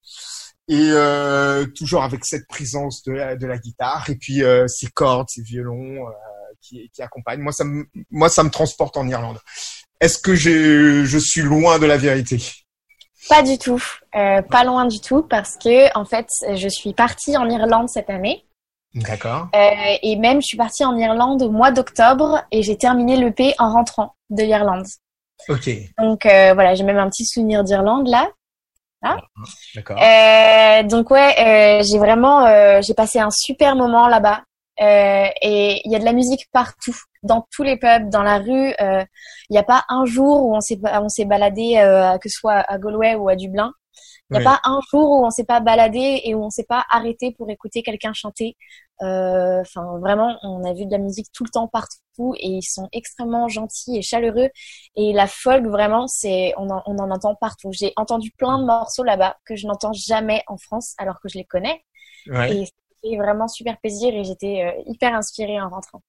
Et 0.67 0.91
euh, 0.91 1.65
toujours 1.65 2.03
avec 2.03 2.23
cette 2.23 2.47
présence 2.47 3.03
de 3.03 3.13
la, 3.13 3.35
de 3.35 3.45
la 3.47 3.57
guitare 3.57 4.09
et 4.09 4.15
puis 4.15 4.43
euh, 4.43 4.67
ces 4.67 4.87
cordes, 4.87 5.27
ces 5.29 5.41
violons 5.41 6.07
euh, 6.07 6.11
qui, 6.61 6.89
qui 6.93 7.01
accompagnent. 7.01 7.41
Moi, 7.41 7.51
ça 7.51 7.65
me, 7.65 7.85
moi, 8.09 8.29
ça 8.29 8.43
me 8.43 8.49
transporte 8.49 8.95
en 8.95 9.07
Irlande. 9.07 9.39
Est-ce 9.99 10.17
que 10.17 10.33
je 10.33 11.17
suis 11.17 11.41
loin 11.41 11.77
de 11.77 11.87
la 11.87 11.97
vérité? 11.97 12.41
Pas 13.31 13.43
du 13.43 13.57
tout, 13.57 13.81
euh, 14.15 14.41
pas 14.41 14.65
loin 14.65 14.85
du 14.85 14.99
tout, 14.99 15.23
parce 15.23 15.55
que 15.55 15.97
en 15.97 16.03
fait, 16.03 16.27
je 16.53 16.67
suis 16.67 16.93
partie 16.93 17.37
en 17.37 17.49
Irlande 17.49 17.87
cette 17.87 18.09
année, 18.09 18.45
D'accord. 18.93 19.47
euh, 19.55 19.95
et 20.03 20.17
même 20.17 20.41
je 20.41 20.47
suis 20.47 20.57
partie 20.57 20.83
en 20.83 20.97
Irlande 20.97 21.41
au 21.41 21.49
mois 21.49 21.71
d'octobre, 21.71 22.43
et 22.51 22.61
j'ai 22.61 22.77
terminé 22.77 23.15
l'EP 23.15 23.53
en 23.57 23.71
rentrant 23.71 24.15
de 24.29 24.43
l'Irlande. 24.43 24.85
Ok. 25.47 25.69
Donc 25.97 26.25
euh, 26.25 26.53
voilà, 26.53 26.75
j'ai 26.75 26.83
même 26.83 26.97
un 26.97 27.09
petit 27.09 27.25
souvenir 27.25 27.63
d'Irlande 27.63 28.09
là. 28.09 28.27
D'accord. 29.75 29.97
Euh, 29.97 30.83
donc 30.83 31.09
ouais, 31.09 31.81
j'ai 31.83 31.97
vraiment, 31.99 32.81
j'ai 32.81 32.93
passé 32.93 33.19
un 33.19 33.31
super 33.31 33.75
moment 33.75 34.07
là-bas. 34.07 34.41
Euh, 34.81 35.27
et 35.41 35.81
il 35.85 35.91
y 35.91 35.95
a 35.95 35.99
de 35.99 36.05
la 36.05 36.13
musique 36.13 36.47
partout, 36.51 36.95
dans 37.23 37.45
tous 37.51 37.63
les 37.63 37.77
pubs, 37.77 38.09
dans 38.09 38.23
la 38.23 38.39
rue. 38.39 38.73
euh, 38.81 39.03
Il 39.49 39.53
n'y 39.53 39.59
a 39.59 39.63
pas 39.63 39.83
un 39.89 40.05
jour 40.05 40.43
où 40.45 40.55
on 40.55 40.61
s'est 40.61 40.79
on 40.83 41.09
s'est 41.09 41.25
baladé, 41.25 41.77
euh, 41.77 42.17
que 42.17 42.29
ce 42.29 42.37
soit 42.39 42.59
à 42.67 42.77
Galway 42.79 43.15
ou 43.15 43.29
à 43.29 43.35
Dublin. 43.35 43.73
Il 44.29 44.33
n'y 44.33 44.37
a 44.37 44.39
Oui. 44.39 44.45
pas 44.45 44.61
un 44.63 44.79
jour 44.89 45.09
où 45.11 45.25
on 45.25 45.29
s'est 45.29 45.43
pas 45.45 45.59
baladé 45.59 46.21
et 46.23 46.33
où 46.35 46.43
on 46.43 46.49
s'est 46.49 46.63
pas 46.67 46.85
arrêté 46.89 47.31
pour 47.37 47.49
écouter 47.49 47.83
quelqu'un 47.83 48.13
chanter. 48.13 48.55
Enfin, 49.01 49.97
vraiment, 49.99 50.37
on 50.43 50.63
a 50.63 50.73
vu 50.73 50.85
de 50.85 50.91
la 50.91 50.99
musique 50.99 51.27
tout 51.33 51.43
le 51.43 51.49
temps 51.49 51.67
partout 51.67 52.33
et 52.37 52.47
ils 52.47 52.63
sont 52.63 52.87
extrêmement 52.93 53.47
gentils 53.47 53.97
et 53.97 54.01
chaleureux. 54.01 54.49
Et 54.95 55.13
la 55.13 55.27
folk, 55.27 55.65
vraiment, 55.65 56.07
c'est 56.07 56.53
on 56.57 56.69
en, 56.69 56.81
on 56.85 56.97
en 56.99 57.11
entend 57.11 57.35
partout. 57.35 57.69
J'ai 57.73 57.93
entendu 57.97 58.31
plein 58.37 58.59
de 58.59 58.65
morceaux 58.65 59.03
là-bas 59.03 59.37
que 59.45 59.55
je 59.55 59.67
n'entends 59.67 59.93
jamais 59.93 60.43
en 60.47 60.57
France 60.57 60.93
alors 60.97 61.19
que 61.21 61.29
je 61.29 61.37
les 61.37 61.45
connais. 61.45 61.83
Ouais. 62.27 62.55
Et 62.55 62.65
ça 62.65 62.71
fait 63.01 63.17
vraiment 63.17 63.47
super 63.47 63.77
plaisir 63.79 64.13
et 64.13 64.23
j'étais 64.23 64.63
euh, 64.63 64.81
hyper 64.87 65.13
inspirée 65.13 65.59
en 65.59 65.69
rentrant. 65.69 66.01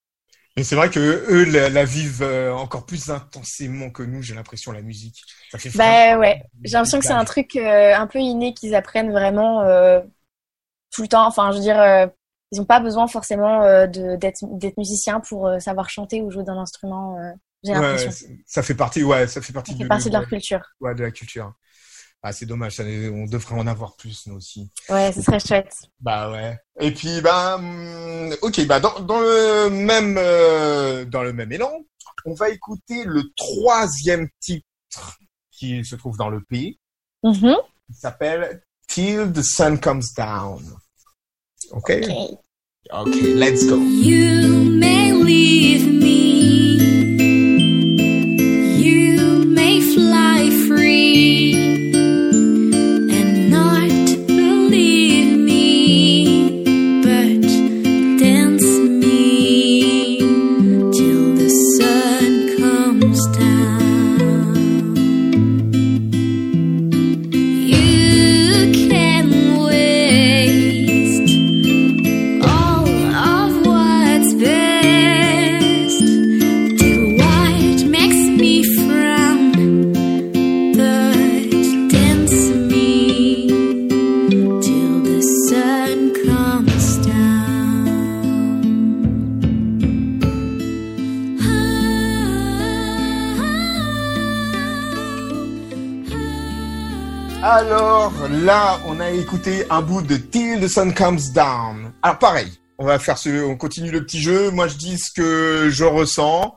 Mais 0.56 0.64
c'est 0.64 0.76
vrai 0.76 0.90
que 0.90 1.00
eux 1.00 1.44
la, 1.50 1.70
la 1.70 1.84
vivent 1.84 2.22
euh, 2.22 2.52
encore 2.52 2.84
plus 2.84 3.10
intensément 3.10 3.90
que 3.90 4.02
nous. 4.02 4.20
J'ai 4.20 4.34
l'impression 4.34 4.70
la 4.70 4.82
musique. 4.82 5.22
Ça 5.50 5.58
fait 5.58 5.70
Bah 5.74 6.18
ouais, 6.18 6.42
j'ai 6.62 6.72
l'impression 6.72 6.98
que 6.98 7.06
c'est 7.06 7.12
un 7.12 7.24
truc 7.24 7.56
euh, 7.56 7.94
un 7.94 8.06
peu 8.06 8.18
inné 8.18 8.52
qu'ils 8.52 8.74
apprennent 8.74 9.12
vraiment 9.12 9.62
euh, 9.62 10.00
tout 10.90 11.02
le 11.02 11.08
temps. 11.08 11.26
Enfin, 11.26 11.50
je 11.52 11.56
veux 11.56 11.62
dire, 11.62 11.80
euh, 11.80 12.06
ils 12.50 12.58
n'ont 12.58 12.66
pas 12.66 12.80
besoin 12.80 13.06
forcément 13.06 13.62
d'être 13.86 14.76
musicien 14.76 15.20
pour 15.20 15.50
savoir 15.58 15.88
chanter 15.88 16.20
ou 16.20 16.30
jouer 16.30 16.44
d'un 16.44 16.58
instrument. 16.58 17.16
j'ai 17.64 17.72
l'impression. 17.72 18.10
ouais, 18.10 18.36
ça 18.46 18.62
fait 18.62 18.74
partie. 18.74 19.02
Ouais, 19.02 19.26
ça 19.26 19.40
fait 19.40 19.54
partie 19.54 19.72
Ça 19.72 19.78
fait 19.78 19.84
de, 19.84 19.88
partie 19.88 20.08
de 20.10 20.14
leur 20.14 20.26
culture. 20.26 20.60
ouais, 20.80 20.94
de 20.94 21.02
la 21.02 21.10
culture. 21.10 21.54
Ah, 22.22 22.32
c'est 22.32 22.46
dommage. 22.46 22.76
Ça, 22.76 22.84
on 22.84 23.26
devrait 23.26 23.56
en 23.56 23.66
avoir 23.66 23.96
plus 23.96 24.26
nous 24.28 24.36
aussi. 24.36 24.70
Ouais, 24.88 25.12
ce 25.12 25.22
serait 25.22 25.40
chouette. 25.40 25.74
Bah 26.00 26.30
ouais. 26.30 26.56
Et 26.80 26.92
puis 26.92 27.20
bah 27.20 27.56
hum, 27.56 28.32
ok 28.42 28.64
bah 28.66 28.78
dans, 28.78 29.00
dans 29.00 29.20
le 29.20 29.68
même 29.70 30.16
euh, 30.18 31.04
dans 31.04 31.22
le 31.22 31.32
même 31.32 31.50
élan, 31.50 31.72
on 32.24 32.34
va 32.34 32.50
écouter 32.50 33.04
le 33.04 33.24
troisième 33.36 34.28
titre 34.40 35.18
qui 35.50 35.84
se 35.84 35.96
trouve 35.96 36.16
dans 36.16 36.28
le 36.28 36.40
P. 36.42 36.78
Mhm. 37.24 37.56
Il 37.88 37.94
s'appelle 37.94 38.62
Till 38.88 39.32
the 39.32 39.42
Sun 39.42 39.80
Comes 39.80 40.02
Down. 40.16 40.62
Ok? 41.72 41.92
Ok. 42.02 42.38
Ok, 42.92 43.14
let's 43.36 43.66
go. 43.66 43.76
You 43.78 44.70
may 44.78 45.12
leave 45.12 45.86
me, 45.86 46.41
un 99.70 99.82
bout 99.82 100.02
de 100.02 100.16
Till 100.16 100.60
the 100.60 100.68
Sun 100.68 100.94
Comes 100.94 101.32
Down. 101.34 101.92
Alors 102.02 102.18
pareil, 102.18 102.50
on 102.78 102.86
va 102.86 102.98
faire 102.98 103.18
ce, 103.18 103.44
on 103.44 103.56
continue 103.56 103.90
le 103.90 104.04
petit 104.04 104.20
jeu. 104.20 104.50
Moi, 104.50 104.68
je 104.68 104.76
dis 104.76 104.98
ce 104.98 105.10
que 105.12 105.68
je 105.70 105.84
ressens. 105.84 106.56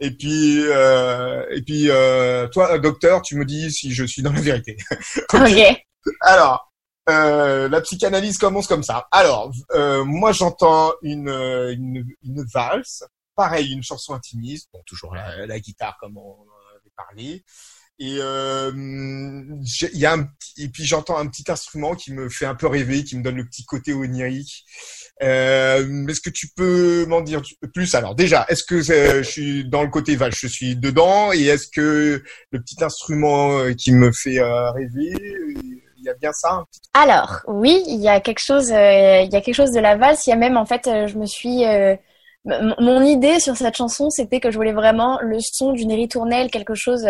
Et 0.00 0.10
puis, 0.10 0.60
euh, 0.62 1.44
et 1.50 1.62
puis, 1.62 1.90
euh, 1.90 2.48
toi, 2.48 2.78
docteur, 2.78 3.22
tu 3.22 3.36
me 3.36 3.44
dis 3.44 3.70
si 3.70 3.92
je 3.92 4.04
suis 4.04 4.22
dans 4.22 4.32
la 4.32 4.40
vérité. 4.40 4.76
Ok. 5.34 5.84
Alors, 6.20 6.72
euh, 7.08 7.68
la 7.68 7.80
psychanalyse 7.80 8.38
commence 8.38 8.66
comme 8.66 8.82
ça. 8.82 9.06
Alors, 9.10 9.52
euh, 9.72 10.04
moi, 10.04 10.32
j'entends 10.32 10.92
une, 11.02 11.28
euh, 11.28 11.72
une, 11.72 12.04
une 12.22 12.44
valse, 12.52 13.04
pareil, 13.34 13.72
une 13.72 13.82
chanson 13.82 14.14
intimiste, 14.14 14.68
bon, 14.72 14.82
toujours 14.86 15.14
la, 15.14 15.46
la 15.46 15.60
guitare 15.60 15.96
comme 16.00 16.16
on 16.16 16.36
avait 16.76 16.92
parlé. 16.96 17.44
Et 17.98 18.16
euh, 18.18 18.72
y 19.92 20.06
a 20.06 20.16
et 20.58 20.68
puis 20.68 20.84
j'entends 20.84 21.18
un 21.18 21.26
petit 21.26 21.44
instrument 21.50 21.94
qui 21.94 22.12
me 22.12 22.28
fait 22.28 22.46
un 22.46 22.54
peu 22.54 22.66
rêver, 22.66 23.04
qui 23.04 23.16
me 23.16 23.22
donne 23.22 23.36
le 23.36 23.44
petit 23.44 23.64
côté 23.64 23.92
onirique. 23.92 24.64
Euh, 25.22 26.06
est-ce 26.08 26.20
que 26.20 26.30
tu 26.30 26.48
peux 26.56 27.06
m'en 27.06 27.20
dire 27.20 27.42
plus? 27.72 27.94
Alors 27.94 28.14
déjà, 28.14 28.44
est-ce 28.48 28.64
que 28.64 28.74
euh, 28.90 29.22
je 29.22 29.30
suis 29.30 29.68
dans 29.68 29.82
le 29.82 29.88
côté 29.88 30.16
val, 30.16 30.32
je 30.34 30.46
suis 30.46 30.74
dedans, 30.74 31.32
et 31.32 31.44
est-ce 31.44 31.68
que 31.68 32.22
le 32.50 32.60
petit 32.60 32.82
instrument 32.82 33.58
euh, 33.58 33.72
qui 33.72 33.92
me 33.92 34.10
fait 34.10 34.40
rêver, 34.40 35.14
il 35.96 36.04
y 36.04 36.08
a 36.08 36.14
bien 36.14 36.32
ça? 36.32 36.64
Alors, 36.94 37.42
oui, 37.46 37.84
il 37.86 38.00
y 38.00 38.08
a 38.08 38.20
quelque 38.20 38.42
chose, 38.44 38.68
il 38.68 39.30
y 39.32 39.36
a 39.36 39.40
quelque 39.40 39.54
chose 39.54 39.70
de 39.70 39.80
la 39.80 39.96
valse. 39.96 40.26
Il 40.26 40.30
y 40.30 40.32
a 40.32 40.36
même, 40.36 40.56
en 40.56 40.66
fait, 40.66 40.90
je 41.06 41.16
me 41.16 41.26
suis, 41.26 41.62
mon 42.44 43.02
idée 43.02 43.38
sur 43.38 43.56
cette 43.56 43.76
chanson, 43.76 44.10
c'était 44.10 44.40
que 44.40 44.50
je 44.50 44.56
voulais 44.56 44.72
vraiment 44.72 45.20
le 45.20 45.38
son 45.40 45.72
d'une 45.72 45.92
ritournelle, 45.92 46.50
quelque 46.50 46.74
chose 46.74 47.06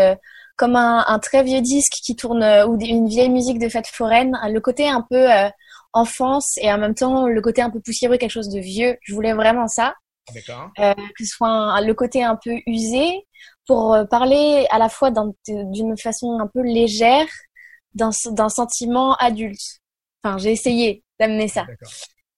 comme 0.56 0.76
un, 0.76 1.04
un 1.06 1.18
très 1.18 1.42
vieux 1.42 1.60
disque 1.60 1.94
qui 2.04 2.16
tourne 2.16 2.42
euh, 2.42 2.66
ou 2.66 2.78
une 2.80 3.08
vieille 3.08 3.30
musique 3.30 3.58
de 3.58 3.68
fête 3.68 3.86
foraine, 3.88 4.38
le 4.48 4.60
côté 4.60 4.88
un 4.88 5.04
peu 5.08 5.30
euh, 5.32 5.48
enfance 5.92 6.56
et 6.58 6.72
en 6.72 6.78
même 6.78 6.94
temps 6.94 7.26
le 7.26 7.40
côté 7.40 7.62
un 7.62 7.70
peu 7.70 7.80
poussiéreux, 7.80 8.16
quelque 8.16 8.30
chose 8.30 8.48
de 8.48 8.60
vieux. 8.60 8.96
Je 9.02 9.14
voulais 9.14 9.32
vraiment 9.34 9.68
ça. 9.68 9.94
D'accord. 10.32 10.70
euh, 10.78 10.94
que 10.94 11.24
ce 11.24 11.36
soit 11.36 11.48
un- 11.48 11.80
le 11.84 11.94
côté 11.94 12.22
un 12.22 12.36
peu 12.36 12.52
usé, 12.66 13.26
pour 13.66 13.96
parler 14.08 14.66
à 14.70 14.78
la 14.78 14.88
fois 14.88 15.10
d'un- 15.10 15.32
d'une 15.46 15.96
façon 15.98 16.38
un 16.40 16.46
peu 16.46 16.62
légère 16.62 17.26
d'un 17.94 18.12
sentiment 18.48 19.14
adulte. 19.16 19.80
Enfin, 20.22 20.38
j'ai 20.38 20.52
essayé 20.52 21.02
d'amener 21.18 21.48
ça. 21.48 21.66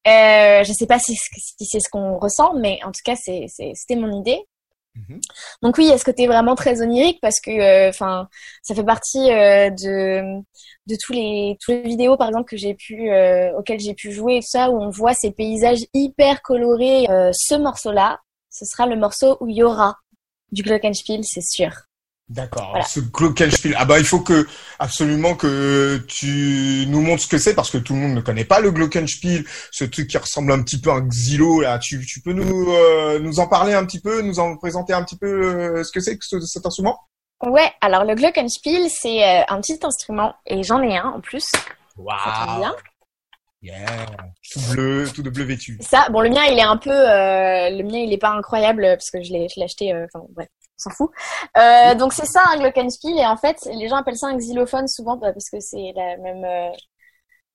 Euh, 0.07 0.65
je 0.65 0.73
sais 0.73 0.87
pas 0.87 0.99
si, 0.99 1.15
si 1.15 1.65
c'est 1.65 1.81
ce 1.81 1.89
qu'on 1.91 2.19
ressent, 2.19 2.55
mais 2.55 2.79
en 2.85 2.91
tout 2.93 3.01
cas, 3.05 3.17
c'était 3.17 3.97
mon 3.97 4.21
idée. 4.21 4.41
Mhm. 4.97 5.21
Donc 5.63 5.77
oui, 5.79 5.85
il 5.87 5.91
y 5.91 5.93
a 5.93 5.99
ce 5.99 6.27
vraiment 6.27 6.55
très 6.55 6.81
onirique 6.81 7.19
parce 7.21 7.41
que, 7.41 7.51
euh, 7.51 7.89
enfin, 7.89 8.29
ça 8.63 8.75
fait 8.75 8.85
partie 8.85 9.31
euh, 9.33 9.71
de 9.71 10.41
de 10.87 10.97
tous 11.03 11.13
les 11.13 11.57
tous 11.61 11.73
les 11.73 11.83
vidéos 11.83 12.17
par 12.17 12.29
exemple 12.29 12.49
que 12.49 12.57
j'ai 12.57 12.75
pu 12.75 13.11
euh, 13.11 13.53
auxquelles 13.59 13.81
j'ai 13.81 13.95
pu 13.95 14.13
jouer 14.13 14.37
et 14.37 14.41
tout 14.41 14.49
ça 14.51 14.71
où 14.71 14.81
on 14.81 14.91
voit 14.91 15.15
ces 15.15 15.33
paysages 15.33 15.85
hyper 15.95 16.43
colorés. 16.43 17.07
Ce 17.33 17.55
morceau-là, 17.57 18.21
ce 18.51 18.65
sera 18.65 18.87
le 18.87 18.97
morceau 18.97 19.37
où 19.41 19.49
il 19.49 19.57
y 19.57 19.63
aura 19.63 19.97
du 20.53 20.63
glockenspiel, 20.63 21.25
c'est 21.25 21.43
sûr. 21.43 21.73
D'accord. 22.29 22.71
Voilà. 22.71 22.87
Ce 22.87 23.01
glockenspiel. 23.01 23.75
Ah 23.79 23.85
bah 23.85 23.99
il 23.99 24.05
faut 24.05 24.21
que 24.21 24.47
absolument 24.79 25.35
que 25.35 26.03
tu 26.09 26.87
nous 26.89 27.03
montres 27.03 27.23
ce 27.23 27.29
que 27.29 27.37
c'est 27.37 27.55
parce 27.55 27.71
que 27.71 27.77
tout 27.77 27.93
le 27.93 28.01
monde 28.01 28.15
ne 28.15 28.23
connaît 28.23 28.47
pas 28.47 28.61
le 28.61 28.71
glockenspiel, 28.71 29.45
ce 29.71 29.85
truc 29.85 30.09
qui 30.09 30.17
ressemble 30.17 30.51
un 30.53 30.63
petit 30.63 30.81
peu 30.81 30.91
à 30.91 30.95
un 30.95 31.07
xylo 31.07 31.61
là. 31.61 31.79
Tu, 31.79 32.05
tu 32.07 32.23
peux 32.23 32.33
nous 32.33 32.73
euh, 32.73 33.19
nous 33.19 33.41
en 33.41 33.47
parler 33.47 33.75
un 33.75 33.85
petit 33.85 34.01
peu, 34.01 34.23
nous 34.23 34.39
en 34.41 34.57
présenter 34.57 34.95
un 34.95 35.05
petit 35.05 35.19
peu 35.19 35.27
euh, 35.27 35.85
ce 35.85 35.93
que 35.93 36.01
c'est 36.01 36.17
que 36.17 36.25
ce- 36.25 36.41
cet 36.41 36.65
instrument? 36.65 36.99
Ouais, 37.43 37.71
alors 37.83 38.05
le 38.05 38.15
glockenspiel, 38.15 38.89
c'est 38.89 39.23
euh, 39.23 39.43
un 39.49 39.61
petit 39.61 39.79
instrument 39.83 40.35
et 40.47 40.63
j'en 40.63 40.81
ai 40.83 40.97
un 40.97 41.11
en 41.17 41.21
plus. 41.21 41.47
Bien. 41.97 42.75
Yeah. 43.61 44.07
Tout 44.53 44.61
bleu, 44.73 45.09
tout 45.15 45.23
de 45.23 45.31
bleu 45.31 45.45
vêtu. 45.45 45.79
Ça, 45.81 46.07
bon, 46.11 46.21
le 46.21 46.31
mien, 46.31 46.43
il 46.51 46.59
est 46.59 46.63
un 46.63 46.77
peu, 46.77 46.91
euh, 46.91 47.71
le 47.71 47.83
mien, 47.83 47.99
il 47.99 48.13
est 48.13 48.19
pas 48.19 48.31
incroyable 48.31 48.83
parce 48.83 49.11
que 49.11 49.23
je 49.23 49.33
l'ai, 49.33 49.49
je 49.49 49.59
l'ai 49.59 49.65
acheté, 49.65 49.93
euh, 49.93 50.07
enfin, 50.13 50.25
bref, 50.31 50.49
s'en 50.85 50.91
fout. 50.91 51.11
Euh, 51.57 51.95
donc 51.95 52.13
c'est 52.13 52.27
ça 52.27 52.43
un 52.49 52.59
glockenspiel 52.59 53.19
et 53.19 53.27
en 53.27 53.37
fait, 53.37 53.57
les 53.73 53.89
gens 53.89 53.97
appellent 53.97 54.17
ça 54.17 54.29
un 54.29 54.37
xylophone 54.37 54.89
souvent 54.89 55.17
bah, 55.17 55.33
parce 55.33 55.51
que 55.51 55.61
c'est 55.61 55.93
la 55.95 56.17
même, 56.19 56.45
euh, 56.45 56.71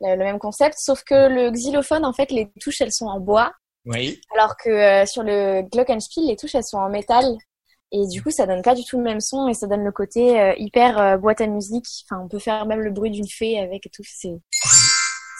le, 0.02 0.18
même 0.18 0.40
concept, 0.40 0.78
sauf 0.80 1.04
que 1.04 1.30
le 1.30 1.52
xylophone, 1.52 2.06
en 2.06 2.14
fait, 2.14 2.32
les 2.32 2.52
touches, 2.60 2.82
elles 2.82 2.92
sont 2.92 3.08
en 3.08 3.20
bois, 3.20 3.54
Oui. 3.86 4.20
alors 4.36 4.56
que 4.58 4.70
euh, 4.70 5.06
sur 5.06 5.24
le 5.24 5.62
glockenspiel, 5.64 6.28
les 6.28 6.36
touches, 6.36 6.56
elles 6.56 6.64
sont 6.64 6.78
en 6.78 6.90
métal. 6.90 7.26
Et 7.92 8.06
du 8.08 8.22
coup, 8.22 8.30
ça 8.30 8.46
donne 8.46 8.62
pas 8.62 8.76
du 8.76 8.86
tout 8.86 8.98
le 8.98 9.04
même 9.04 9.20
son 9.20 9.48
et 9.48 9.56
ça 9.56 9.66
donne 9.66 9.84
le 9.84 9.92
côté 9.92 10.54
hyper 10.60 11.18
boîte 11.18 11.42
à 11.42 11.48
musique. 11.48 11.88
Enfin, 12.06 12.22
on 12.24 12.28
peut 12.28 12.38
faire 12.38 12.68
même 12.68 12.82
le 12.82 12.92
bruit 12.92 13.10
d'une 13.10 13.28
fée 13.28 13.60
avec 13.60 13.88
et 13.88 13.90
tout. 13.90 14.04
C'est 14.06 14.36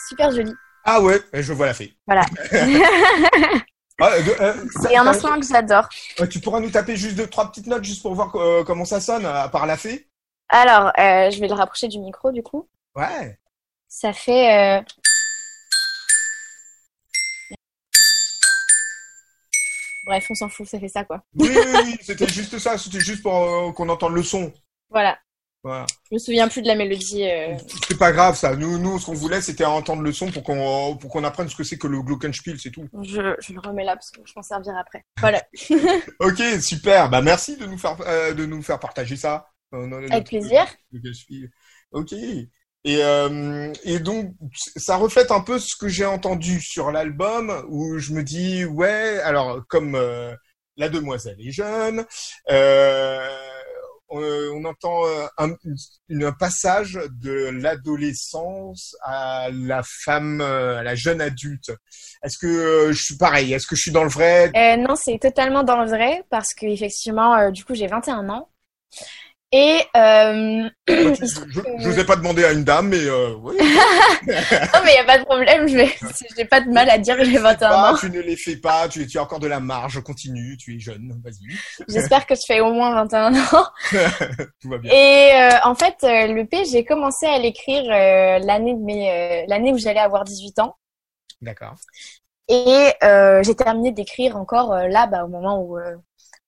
super 0.10 0.32
joli. 0.32 0.52
Ah 0.84 1.00
ouais, 1.00 1.22
je 1.32 1.54
vois 1.54 1.68
la 1.68 1.76
fée. 1.76 1.94
Voilà. 2.08 2.26
Ah, 4.02 4.22
de- 4.22 4.42
euh, 4.42 4.54
ça- 4.72 4.90
C'est 4.90 4.96
un 4.98 5.08
instrument 5.08 5.40
que 5.40 5.46
j'adore. 5.48 5.88
euh, 6.22 6.28
tu 6.28 6.40
pourras 6.40 6.60
nous 6.60 6.70
taper 6.70 6.96
juste 6.96 7.16
deux 7.16 7.28
trois 7.28 7.50
petites 7.50 7.68
notes 7.68 7.84
juste 7.84 8.02
pour 8.02 8.16
voir 8.16 8.34
euh, 8.36 8.64
comment 8.64 8.86
ça 8.86 9.02
sonne 9.02 9.26
à 9.26 9.48
part 9.50 9.66
la 9.66 9.78
fée. 9.78 10.08
Alors, 10.50 10.88
euh, 10.98 11.30
je 11.32 11.40
vais 11.40 11.48
le 11.48 11.54
rapprocher 11.54 11.88
du 11.88 12.00
micro 12.00 12.32
du 12.32 12.42
coup. 12.42 12.68
Ouais. 12.96 13.38
Ça 13.88 14.14
fait. 14.14 14.80
euh, 14.80 14.82
Bref, 20.06 20.26
on 20.30 20.36
s'en 20.36 20.50
fout, 20.50 20.68
ça 20.68 20.80
fait 20.80 20.88
ça 20.88 21.04
quoi. 21.04 21.22
Oui, 21.36 21.50
oui, 21.54 21.80
oui, 21.86 21.98
c'était 22.02 22.28
juste 22.28 22.58
ça. 22.58 22.78
C'était 22.78 23.00
juste 23.00 23.22
pour 23.22 23.36
euh, 23.36 23.72
qu'on 23.74 23.90
entende 23.90 24.14
le 24.14 24.24
son. 24.24 24.52
Voilà. 24.90 25.18
Voilà. 25.64 25.86
Je 26.10 26.16
me 26.16 26.20
souviens 26.20 26.48
plus 26.48 26.62
de 26.62 26.68
la 26.68 26.76
mélodie. 26.76 27.24
euh, 27.24 27.54
C'est 27.88 27.98
pas 27.98 28.12
grave 28.14 28.38
ça. 28.38 28.56
Nous, 28.56 28.78
nous, 28.78 28.98
ce 28.98 29.08
qu'on 29.08 29.14
voulait, 29.14 29.42
c'était 29.42 29.66
entendre 29.66 30.02
le 30.02 30.14
son 30.14 30.32
pour 30.32 30.44
qu'on 30.44 30.96
pour 30.96 31.12
qu'on 31.12 31.24
apprenne 31.26 31.50
ce 31.50 31.56
que 31.56 31.64
c'est 31.66 31.78
que 31.78 31.88
le 31.88 32.02
glockenspiel, 32.02 32.58
c'est 32.60 32.72
tout. 32.72 32.88
Je, 33.04 33.36
je 33.42 33.54
le 33.54 33.60
remets 33.60 33.84
là 33.84 33.96
parce 33.96 34.10
que 34.12 34.22
je 34.26 34.32
m'en 34.36 34.42
servirai 34.42 34.80
après. 34.80 35.04
Voilà. 35.20 35.44
Ok, 36.22 36.42
super. 36.62 37.10
Bah 37.10 37.22
merci 37.22 37.58
de 37.58 37.66
nous 37.66 37.78
faire 37.78 37.98
euh, 38.08 38.34
de 38.34 38.46
nous 38.46 38.62
faire 38.62 38.80
partager 38.80 39.18
ça. 39.18 39.48
Euh, 39.74 40.08
Avec 40.10 40.28
plaisir. 40.28 40.66
Ok. 41.92 42.14
Et 42.86 43.04
euh, 43.04 43.74
et 43.84 44.00
donc 44.00 44.34
ça 44.78 44.96
reflète 44.96 45.32
un 45.32 45.42
peu 45.42 45.60
ce 45.60 45.76
que 45.76 45.90
j'ai 45.90 46.06
entendu 46.06 46.62
sur 46.62 46.92
l'album 46.92 47.66
où 47.68 47.98
je 47.98 48.14
me 48.14 48.24
dis 48.24 48.64
ouais 48.64 49.20
alors 49.26 49.62
comme 49.68 49.96
euh, 49.96 50.34
la 50.78 50.88
demoiselle 50.88 51.36
est 51.46 51.52
jeune. 51.52 52.06
Euh, 52.50 53.28
on, 54.10 54.22
on 54.22 54.66
entend 54.66 55.06
euh, 55.06 55.26
un, 55.38 56.32
passage 56.32 57.00
de 57.22 57.50
l'adolescence 57.50 58.96
à 59.02 59.50
la 59.52 59.82
femme, 59.84 60.42
euh, 60.42 60.80
à 60.80 60.84
la 60.84 60.96
jeune 60.96 61.22
adulte. 61.22 61.72
Est-ce 62.24 62.38
que 62.38 62.48
euh, 62.48 62.92
je 62.92 63.02
suis 63.02 63.18
pareil? 63.18 63.54
Est-ce 63.54 63.68
que 63.68 63.76
je 63.76 63.82
suis 63.82 63.92
dans 63.92 64.04
le 64.04 64.10
vrai? 64.10 64.52
Euh, 64.56 64.78
non, 64.78 64.96
c'est 64.96 65.20
totalement 65.20 65.64
dans 65.64 65.82
le 65.82 65.88
vrai 65.88 66.24
parce 66.30 66.54
que 66.54 66.66
effectivement, 66.66 67.36
euh, 67.36 67.52
du 67.52 67.64
coup, 67.64 67.76
j'ai 67.76 67.88
21 67.88 68.30
ans. 68.30 68.50
Et 69.52 69.80
euh... 69.98 70.70
Je 70.88 70.94
que- 70.94 71.80
je 71.80 71.88
n'osais 71.88 72.04
pas 72.06 72.16
demander 72.16 72.44
à 72.46 72.52
une 72.52 72.64
dame, 72.64 72.90
mais 72.90 73.04
euh, 73.04 73.34
oui. 73.42 73.56
non, 73.60 74.80
mais 74.84 74.92
il 74.92 74.96
y 74.96 74.98
a 75.00 75.04
pas 75.06 75.18
de 75.18 75.24
problème. 75.26 75.68
Je 75.68 75.76
vais, 75.76 75.90
j'ai 76.38 76.46
pas 76.46 76.62
de 76.62 76.70
mal 76.70 76.88
à 76.90 76.98
dire 77.00 77.18
que 77.18 77.24
j'ai 77.26 77.38
21 77.40 77.70
Pas, 77.70 77.92
ans. 77.94 77.96
tu 77.98 78.12
ne 78.12 78.20
les 78.20 78.36
fais 78.36 78.58
pas. 78.58 78.88
Tu, 78.88 79.08
tu 79.08 79.18
as 79.18 79.24
encore 79.24 79.40
de 79.40 79.48
la 79.48 79.60
marge. 79.60 80.02
Continue. 80.04 80.56
Tu 80.58 80.76
es 80.76 80.80
jeune. 80.80 81.20
Vas-y. 81.24 81.56
J'espère 81.88 82.28
que 82.28 82.36
je 82.36 82.42
fais 82.46 82.60
au 82.60 82.72
moins 82.72 82.94
21 82.94 83.36
ans. 83.36 83.66
Tout 84.62 84.70
va 84.70 84.78
bien. 84.78 84.92
Et 84.94 85.32
euh, 85.34 85.58
en 85.64 85.74
fait, 85.74 85.96
euh, 86.04 86.28
le 86.34 86.46
P, 86.46 86.66
j'ai 86.66 86.86
commencé 86.86 87.26
à 87.26 87.40
l'écrire 87.40 87.84
euh, 87.86 88.38
l'année 88.46 88.76
de 88.76 88.84
mes, 88.84 89.12
euh, 89.12 89.46
l'année 89.48 89.74
où 89.74 89.78
j'allais 89.80 90.00
avoir 90.00 90.26
18 90.26 90.60
ans. 90.60 90.76
D'accord. 91.42 91.74
Et 92.50 92.92
euh, 93.04 93.42
j'ai 93.44 93.56
terminé 93.56 93.92
d'écrire 93.92 94.36
encore 94.38 94.76
là, 94.76 95.08
bah, 95.08 95.24
au 95.24 95.28
moment 95.28 95.60
où, 95.62 95.78
euh, 95.78 95.96
où 95.96 96.02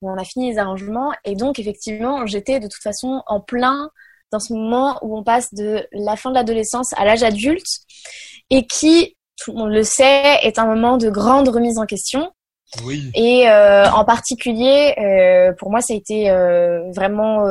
on 0.10 0.18
a 0.18 0.24
fini 0.24 0.52
les 0.52 0.58
arrangements. 0.58 1.12
Et 1.26 1.36
donc, 1.36 1.60
effectivement, 1.60 2.26
j'étais 2.26 2.60
de 2.60 2.68
toute 2.68 2.82
façon 2.82 3.24
en 3.28 3.40
plein 3.40 3.90
dans 4.32 4.40
ce 4.40 4.54
moment 4.54 4.98
où 5.02 5.18
on 5.18 5.24
passe 5.24 5.54
de 5.54 5.86
la 5.92 6.16
fin 6.16 6.30
de 6.30 6.36
l'adolescence 6.36 6.94
à 6.98 7.06
l'âge 7.06 7.24
adulte 7.24 7.68
et 8.50 8.66
qui, 8.66 9.18
tout 9.38 9.52
le 9.52 9.58
monde 9.58 9.72
le 9.72 9.84
sait, 9.84 10.40
est 10.44 10.58
un 10.58 10.66
moment 10.66 10.98
de 10.98 11.10
grande 11.10 11.50
remise 11.50 11.78
en 11.78 11.86
question. 11.86 12.32
Oui. 12.86 13.12
Et 13.16 13.50
euh, 13.50 13.90
en 13.92 14.06
particulier, 14.06 14.96
euh, 14.98 15.54
pour 15.58 15.70
moi, 15.70 15.82
ça 15.82 15.94
a 15.94 15.98
été 15.98 16.30
euh, 16.30 16.90
vraiment, 16.94 17.46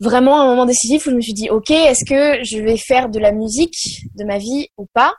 vraiment 0.00 0.40
un 0.40 0.46
moment 0.46 0.66
décisif 0.66 1.06
où 1.06 1.10
je 1.10 1.16
me 1.16 1.20
suis 1.20 1.34
dit, 1.34 1.50
ok, 1.50 1.70
est-ce 1.70 2.04
que 2.04 2.44
je 2.44 2.58
vais 2.58 2.76
faire 2.76 3.08
de 3.08 3.18
la 3.18 3.32
musique 3.32 4.06
de 4.14 4.24
ma 4.24 4.38
vie 4.38 4.68
ou 4.76 4.86
pas? 4.92 5.14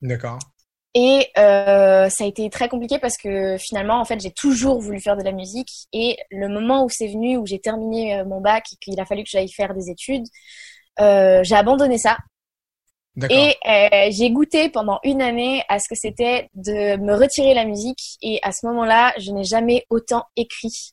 D'accord. 0.00 0.38
Et 0.94 1.28
euh, 1.38 2.10
ça 2.10 2.24
a 2.24 2.26
été 2.26 2.50
très 2.50 2.68
compliqué 2.68 2.98
parce 2.98 3.16
que 3.16 3.56
finalement, 3.58 3.98
en 3.98 4.04
fait, 4.04 4.20
j'ai 4.20 4.30
toujours 4.30 4.80
voulu 4.80 5.00
faire 5.00 5.16
de 5.16 5.22
la 5.22 5.32
musique. 5.32 5.70
Et 5.92 6.18
le 6.30 6.48
moment 6.48 6.84
où 6.84 6.88
c'est 6.90 7.08
venu, 7.08 7.38
où 7.38 7.46
j'ai 7.46 7.58
terminé 7.58 8.18
euh, 8.18 8.24
mon 8.24 8.40
bac 8.40 8.64
et 8.72 8.76
qu'il 8.76 9.00
a 9.00 9.06
fallu 9.06 9.22
que 9.22 9.30
j'aille 9.30 9.50
faire 9.50 9.74
des 9.74 9.88
études, 9.88 10.26
euh, 11.00 11.42
j'ai 11.44 11.54
abandonné 11.54 11.96
ça. 11.96 12.18
Et 13.28 13.56
euh, 13.68 14.08
j'ai 14.10 14.30
goûté 14.30 14.70
pendant 14.70 14.98
une 15.04 15.20
année 15.20 15.62
à 15.68 15.78
ce 15.78 15.88
que 15.88 15.94
c'était 15.94 16.48
de 16.54 16.96
me 16.96 17.14
retirer 17.14 17.52
la 17.52 17.66
musique. 17.66 18.16
Et 18.22 18.38
à 18.42 18.52
ce 18.52 18.66
moment-là, 18.66 19.12
je 19.18 19.32
n'ai 19.32 19.44
jamais 19.44 19.84
autant 19.90 20.24
écrit 20.36 20.92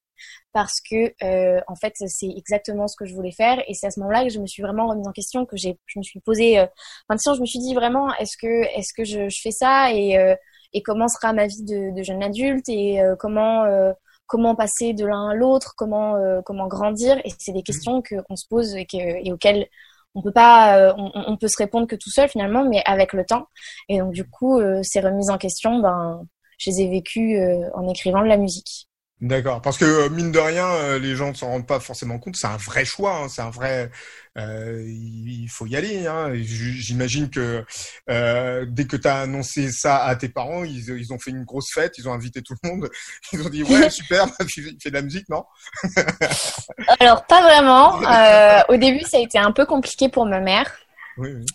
parce 0.53 0.79
que 0.81 1.13
euh, 1.23 1.61
en 1.67 1.75
fait, 1.75 1.93
c'est 2.07 2.29
exactement 2.37 2.87
ce 2.87 2.95
que 2.95 3.05
je 3.05 3.13
voulais 3.13 3.31
faire. 3.31 3.61
Et 3.67 3.73
c'est 3.73 3.87
à 3.87 3.91
ce 3.91 3.99
moment-là 3.99 4.23
que 4.23 4.29
je 4.29 4.39
me 4.39 4.47
suis 4.47 4.63
vraiment 4.63 4.87
remise 4.87 5.07
en 5.07 5.11
question, 5.11 5.45
que 5.45 5.57
j'ai, 5.57 5.77
je 5.85 5.99
me 5.99 6.03
suis 6.03 6.19
posé. 6.19 6.59
Euh, 6.59 6.65
maintenant, 7.09 7.35
je 7.35 7.41
me 7.41 7.45
suis 7.45 7.59
dit 7.59 7.73
vraiment, 7.75 8.13
est-ce 8.15 8.37
que, 8.37 8.63
est-ce 8.77 8.93
que 8.93 9.03
je, 9.03 9.29
je 9.29 9.41
fais 9.41 9.51
ça 9.51 9.91
et 9.93 10.17
euh, 10.17 10.35
et 10.73 10.83
comment 10.83 11.07
sera 11.07 11.33
ma 11.33 11.47
vie 11.47 11.63
de, 11.63 11.95
de 11.95 12.03
jeune 12.03 12.21
adulte 12.23 12.69
et 12.69 13.01
euh, 13.01 13.15
comment 13.17 13.63
euh, 13.63 13.91
comment 14.27 14.55
passer 14.55 14.93
de 14.93 15.05
l'un 15.05 15.29
à 15.29 15.33
l'autre, 15.33 15.73
comment 15.77 16.15
euh, 16.15 16.41
comment 16.43 16.67
grandir. 16.67 17.17
Et 17.25 17.31
c'est 17.39 17.53
des 17.53 17.63
questions 17.63 18.01
que 18.01 18.21
qu'on 18.21 18.35
se 18.35 18.47
pose 18.47 18.75
et, 18.75 18.85
que, 18.85 18.97
et 18.97 19.31
auxquelles 19.31 19.67
on 20.15 20.21
peut 20.21 20.31
pas, 20.31 20.77
euh, 20.77 20.93
on, 20.97 21.11
on 21.13 21.37
peut 21.37 21.47
se 21.47 21.57
répondre 21.57 21.87
que 21.87 21.95
tout 21.95 22.09
seul 22.11 22.29
finalement, 22.29 22.63
mais 22.65 22.81
avec 22.85 23.13
le 23.13 23.25
temps. 23.25 23.47
Et 23.89 23.99
donc 23.99 24.11
du 24.11 24.27
coup, 24.29 24.59
euh, 24.59 24.81
ces 24.83 24.99
remises 24.99 25.29
en 25.29 25.37
question, 25.37 25.79
ben, 25.79 26.21
je 26.57 26.71
les 26.71 26.81
ai 26.81 26.89
vécues 26.89 27.37
euh, 27.37 27.69
en 27.75 27.87
écrivant 27.87 28.21
de 28.21 28.27
la 28.27 28.37
musique. 28.37 28.88
D'accord, 29.21 29.61
parce 29.61 29.77
que 29.77 29.83
euh, 29.83 30.09
mine 30.09 30.31
de 30.31 30.39
rien, 30.39 30.65
euh, 30.65 30.97
les 30.97 31.13
gens 31.13 31.31
ne 31.31 31.33
s'en 31.33 31.47
rendent 31.47 31.67
pas 31.67 31.81
forcément 31.81 32.19
compte. 32.19 32.37
C'est 32.37 32.47
un 32.47 32.55
vrai 32.55 32.85
choix, 32.85 33.17
hein, 33.17 33.27
c'est 33.27 33.41
un 33.41 33.49
vrai. 33.49 33.91
euh, 34.37 34.81
il 34.87 35.49
faut 35.49 35.65
y 35.65 35.75
aller. 35.75 36.07
Hein. 36.07 36.31
J'imagine 36.35 37.29
que 37.29 37.65
euh, 38.09 38.65
dès 38.69 38.85
que 38.85 38.95
tu 38.95 39.09
as 39.09 39.19
annoncé 39.19 39.71
ça 39.73 39.97
à 40.05 40.15
tes 40.15 40.29
parents, 40.29 40.63
ils, 40.63 40.87
ils 40.97 41.11
ont 41.11 41.19
fait 41.19 41.31
une 41.31 41.43
grosse 41.43 41.67
fête, 41.73 41.97
ils 41.97 42.07
ont 42.07 42.13
invité 42.13 42.41
tout 42.41 42.55
le 42.63 42.69
monde. 42.69 42.89
Ils 43.33 43.41
ont 43.45 43.49
dit 43.49 43.63
ouais 43.63 43.89
super, 43.89 44.25
il 44.57 44.77
fait 44.81 44.89
de 44.89 44.95
la 44.95 45.01
musique, 45.01 45.27
non? 45.27 45.43
Alors, 47.01 47.25
pas 47.25 47.41
vraiment. 47.41 48.01
Euh, 48.01 48.61
au 48.69 48.77
début, 48.77 49.01
ça 49.01 49.17
a 49.17 49.19
été 49.19 49.37
un 49.37 49.51
peu 49.51 49.65
compliqué 49.65 50.07
pour 50.07 50.25
ma 50.25 50.39
mère. 50.39 50.71
Oui, 51.17 51.33
oui. 51.33 51.45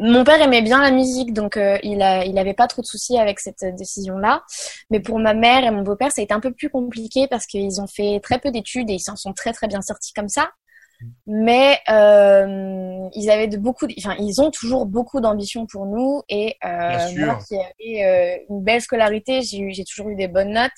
Mon 0.00 0.24
père 0.24 0.40
aimait 0.42 0.62
bien 0.62 0.80
la 0.80 0.90
musique, 0.90 1.32
donc 1.32 1.56
euh, 1.56 1.78
il 1.82 2.02
a, 2.02 2.24
il 2.24 2.36
avait 2.38 2.54
pas 2.54 2.66
trop 2.66 2.82
de 2.82 2.86
soucis 2.86 3.18
avec 3.18 3.38
cette 3.38 3.64
décision-là. 3.76 4.42
Mais 4.90 5.00
pour 5.00 5.18
ma 5.18 5.32
mère 5.32 5.64
et 5.64 5.70
mon 5.70 5.82
beau-père, 5.82 6.10
ça 6.10 6.20
a 6.20 6.24
été 6.24 6.34
un 6.34 6.40
peu 6.40 6.52
plus 6.52 6.70
compliqué 6.70 7.28
parce 7.28 7.46
qu'ils 7.46 7.80
ont 7.80 7.86
fait 7.86 8.20
très 8.20 8.38
peu 8.38 8.50
d'études 8.50 8.90
et 8.90 8.94
ils 8.94 9.00
s'en 9.00 9.16
sont 9.16 9.32
très 9.32 9.52
très 9.52 9.68
bien 9.68 9.82
sortis 9.82 10.12
comme 10.12 10.28
ça. 10.28 10.50
Mais 11.26 11.78
euh, 11.90 13.08
ils 13.14 13.30
avaient 13.30 13.48
de 13.48 13.58
beaucoup, 13.58 13.86
enfin 13.98 14.16
ils 14.18 14.40
ont 14.40 14.50
toujours 14.50 14.86
beaucoup 14.86 15.20
d'ambition 15.20 15.66
pour 15.66 15.84
nous 15.84 16.22
et 16.28 16.56
euh, 16.64 16.98
moi 17.18 17.38
qui 17.46 17.54
avais 17.54 18.46
une 18.48 18.62
belle 18.62 18.80
scolarité, 18.80 19.42
j'ai 19.42 19.84
toujours 19.84 20.08
eu 20.08 20.16
des 20.16 20.26
bonnes 20.26 20.54
notes. 20.54 20.72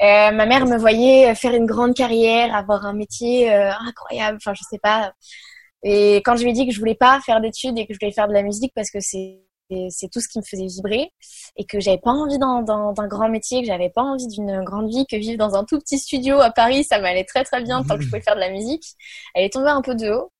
Euh, 0.00 0.30
ma 0.30 0.46
mère 0.46 0.64
me 0.66 0.78
voyait 0.78 1.34
faire 1.34 1.54
une 1.54 1.66
grande 1.66 1.94
carrière, 1.94 2.54
avoir 2.54 2.86
un 2.86 2.92
métier 2.92 3.52
euh, 3.52 3.72
incroyable, 3.80 4.38
enfin 4.40 4.54
je 4.54 4.62
sais 4.70 4.78
pas. 4.78 5.12
Et 5.82 6.16
quand 6.24 6.36
je 6.36 6.42
lui 6.42 6.50
ai 6.50 6.52
dit 6.52 6.66
que 6.66 6.72
je 6.72 6.78
voulais 6.78 6.94
pas 6.94 7.20
faire 7.20 7.40
d'études 7.40 7.78
et 7.78 7.86
que 7.86 7.94
je 7.94 7.98
voulais 8.00 8.12
faire 8.12 8.28
de 8.28 8.32
la 8.32 8.42
musique 8.42 8.72
parce 8.74 8.90
que 8.90 9.00
c'est 9.00 9.40
c'est 9.90 10.08
tout 10.10 10.20
ce 10.20 10.28
qui 10.28 10.38
me 10.38 10.44
faisait 10.44 10.66
vibrer 10.66 11.10
et 11.56 11.64
que 11.64 11.80
j'avais 11.80 11.98
pas 11.98 12.10
envie 12.10 12.38
d'un 12.38 13.06
grand 13.06 13.28
métier, 13.28 13.60
que 13.60 13.66
j'avais 13.66 13.90
pas 13.90 14.02
envie 14.02 14.26
d'une 14.28 14.62
grande 14.64 14.88
vie, 14.88 15.04
que 15.06 15.16
vivre 15.16 15.38
dans 15.38 15.54
un 15.54 15.64
tout 15.64 15.78
petit 15.78 15.98
studio 15.98 16.40
à 16.40 16.50
Paris, 16.50 16.84
ça 16.84 16.98
m'allait 17.00 17.24
très 17.24 17.44
très 17.44 17.62
bien 17.62 17.82
tant 17.82 17.96
que 17.96 18.02
je 18.02 18.08
pouvais 18.08 18.22
faire 18.22 18.34
de 18.34 18.40
la 18.40 18.50
musique. 18.50 18.84
Elle 19.34 19.44
est 19.44 19.52
tombée 19.52 19.68
un 19.68 19.82
peu 19.82 19.94
de 19.94 20.10
haut. 20.10 20.32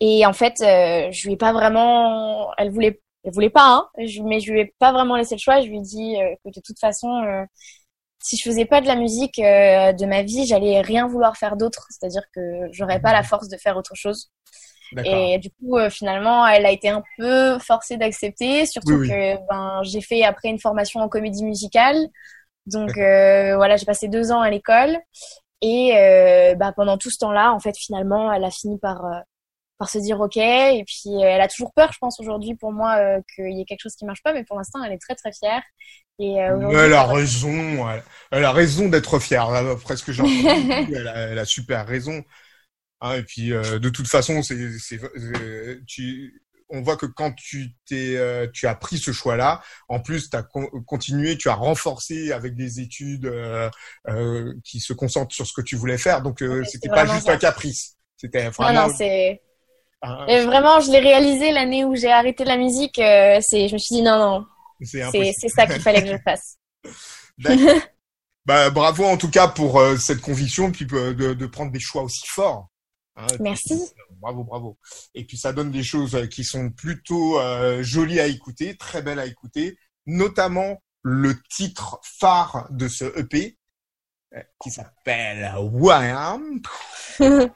Et 0.00 0.24
en 0.26 0.32
fait, 0.32 0.60
euh, 0.60 1.10
je 1.12 1.26
lui 1.26 1.34
ai 1.34 1.36
pas 1.36 1.52
vraiment, 1.52 2.52
elle 2.58 2.70
voulait, 2.70 3.00
elle 3.24 3.32
voulait 3.32 3.50
pas, 3.50 3.66
hein, 3.68 3.88
mais 4.24 4.40
je 4.40 4.52
lui 4.52 4.60
ai 4.60 4.74
pas 4.78 4.92
vraiment 4.92 5.16
laissé 5.16 5.34
le 5.34 5.40
choix. 5.40 5.60
Je 5.60 5.68
lui 5.68 5.78
ai 5.78 5.80
dit 5.80 6.16
euh, 6.16 6.34
que 6.44 6.50
de 6.50 6.60
toute 6.64 6.78
façon, 6.78 7.08
euh, 7.24 7.44
si 8.26 8.36
je 8.36 8.42
faisais 8.42 8.64
pas 8.64 8.80
de 8.80 8.88
la 8.88 8.96
musique 8.96 9.38
euh, 9.38 9.92
de 9.92 10.04
ma 10.04 10.22
vie, 10.22 10.46
j'allais 10.46 10.80
rien 10.80 11.06
vouloir 11.06 11.36
faire 11.36 11.56
d'autre. 11.56 11.86
C'est-à-dire 11.90 12.24
que 12.34 12.40
j'aurais 12.72 13.00
pas 13.00 13.12
la 13.12 13.22
force 13.22 13.48
de 13.48 13.56
faire 13.56 13.76
autre 13.76 13.94
chose. 13.94 14.32
Et 15.04 15.38
du 15.38 15.50
coup, 15.50 15.78
euh, 15.78 15.90
finalement, 15.90 16.44
elle 16.46 16.66
a 16.66 16.72
été 16.72 16.88
un 16.88 17.04
peu 17.18 17.58
forcée 17.60 17.96
d'accepter, 17.96 18.66
surtout 18.66 18.94
Oui, 18.94 18.98
oui. 19.02 19.08
que 19.08 19.36
ben, 19.48 19.80
j'ai 19.84 20.00
fait 20.00 20.24
après 20.24 20.48
une 20.48 20.58
formation 20.58 21.00
en 21.00 21.08
comédie 21.08 21.44
musicale. 21.44 22.08
Donc 22.66 22.98
euh, 22.98 23.54
voilà, 23.54 23.76
j'ai 23.76 23.86
passé 23.86 24.08
deux 24.08 24.32
ans 24.32 24.40
à 24.40 24.50
l'école. 24.50 24.98
Et 25.62 25.92
bah, 26.58 26.72
pendant 26.74 26.98
tout 26.98 27.10
ce 27.10 27.18
temps-là, 27.18 27.52
en 27.52 27.60
fait, 27.60 27.76
finalement, 27.76 28.32
elle 28.32 28.44
a 28.44 28.50
fini 28.50 28.76
par, 28.78 29.04
par 29.78 29.88
se 29.90 29.98
dire 29.98 30.20
OK. 30.20 30.36
Et 30.36 30.84
puis, 30.86 31.10
euh, 31.16 31.20
elle 31.22 31.40
a 31.40 31.48
toujours 31.48 31.72
peur, 31.74 31.92
je 31.92 31.98
pense, 31.98 32.20
aujourd'hui, 32.20 32.54
pour 32.56 32.72
moi, 32.72 32.96
euh, 32.98 33.20
qu'il 33.34 33.56
y 33.56 33.60
ait 33.60 33.64
quelque 33.64 33.82
chose 33.82 33.96
qui 33.96 34.04
marche 34.04 34.22
pas. 34.22 34.32
Mais 34.32 34.44
pour 34.44 34.56
l'instant, 34.56 34.82
elle 34.84 34.92
est 34.92 34.98
très, 34.98 35.14
très 35.14 35.32
fière. 35.32 35.62
Et 36.18 36.42
euh, 36.42 36.70
elle 36.84 36.94
a 36.94 37.04
raison, 37.04 37.88
elle, 37.90 38.02
elle 38.30 38.44
a 38.44 38.52
raison 38.52 38.88
d'être 38.88 39.18
fière. 39.18 39.50
Là, 39.50 39.76
presque 39.76 40.12
j'ai 40.12 40.22
entendu, 40.22 40.46
elle, 40.94 41.08
a, 41.08 41.16
elle 41.28 41.38
a 41.38 41.44
super 41.44 41.86
raison. 41.86 42.24
Hein, 43.00 43.14
et 43.16 43.22
puis 43.22 43.52
euh, 43.52 43.78
de 43.78 43.88
toute 43.90 44.08
façon, 44.08 44.42
c'est, 44.42 44.78
c'est- 44.78 45.00
tu, 45.86 46.42
on 46.70 46.82
voit 46.82 46.96
que 46.96 47.06
quand 47.06 47.32
tu 47.32 47.74
t'es, 47.86 48.16
euh, 48.16 48.46
tu 48.52 48.66
as 48.66 48.74
pris 48.74 48.98
ce 48.98 49.12
choix-là, 49.12 49.62
en 49.88 50.00
plus, 50.00 50.30
tu 50.30 50.36
as 50.36 50.42
continué, 50.86 51.36
tu 51.36 51.48
as 51.48 51.54
renforcé 51.54 52.32
avec 52.32 52.54
des 52.56 52.80
études 52.80 53.26
euh, 53.26 53.70
euh, 54.08 54.54
qui 54.64 54.80
se 54.80 54.92
concentrent 54.94 55.34
sur 55.34 55.46
ce 55.46 55.52
que 55.52 55.60
tu 55.62 55.76
voulais 55.76 55.98
faire. 55.98 56.22
Donc 56.22 56.42
euh, 56.42 56.64
c'était 56.64 56.88
pas 56.88 57.04
juste 57.06 57.26
ça. 57.26 57.34
un 57.34 57.36
caprice. 57.38 57.96
C'était 58.16 58.44
Non, 58.44 58.50
vraiment. 58.52 58.88
non, 58.88 58.94
un- 58.94 59.36
et 60.28 60.44
vraiment, 60.44 60.80
je 60.80 60.90
l'ai 60.90 61.00
réalisé 61.00 61.52
l'année 61.52 61.84
où 61.84 61.94
j'ai 61.96 62.10
arrêté 62.12 62.44
la 62.44 62.56
musique. 62.56 62.98
euh, 62.98 63.38
c'est, 63.42 63.68
je 63.68 63.74
me 63.74 63.78
suis 63.78 63.96
dit 63.96 64.02
non, 64.02 64.18
non, 64.18 64.46
c'est 64.82 65.48
ça 65.48 65.66
qu'il 65.66 65.80
fallait 65.80 66.02
que 66.02 66.08
je 66.08 66.22
fasse. 66.24 66.56
Bah, 68.46 68.70
bravo 68.70 69.04
en 69.04 69.16
tout 69.16 69.28
cas 69.28 69.48
pour 69.48 69.80
euh, 69.80 69.96
cette 69.96 70.20
conviction, 70.20 70.70
puis 70.70 70.86
euh, 70.92 71.12
de, 71.12 71.34
de 71.34 71.46
prendre 71.46 71.72
des 71.72 71.80
choix 71.80 72.04
aussi 72.04 72.24
forts. 72.28 72.68
Hein, 73.16 73.26
Merci. 73.40 73.90
Bravo, 74.20 74.44
bravo. 74.44 74.78
Et 75.14 75.24
puis 75.24 75.36
ça 75.36 75.52
donne 75.52 75.72
des 75.72 75.82
choses 75.82 76.14
euh, 76.14 76.26
qui 76.26 76.44
sont 76.44 76.70
plutôt 76.70 77.40
euh, 77.40 77.82
jolies 77.82 78.20
à 78.20 78.28
écouter, 78.28 78.76
très 78.76 79.02
belles 79.02 79.18
à 79.18 79.26
écouter, 79.26 79.76
notamment 80.06 80.80
le 81.02 81.34
titre 81.50 81.98
phare 82.04 82.68
de 82.70 82.86
ce 82.86 83.04
EP 83.18 83.36
euh, 83.46 83.50
qui 84.62 84.70
s'appelle 84.70 85.52
Wham. 85.72 86.60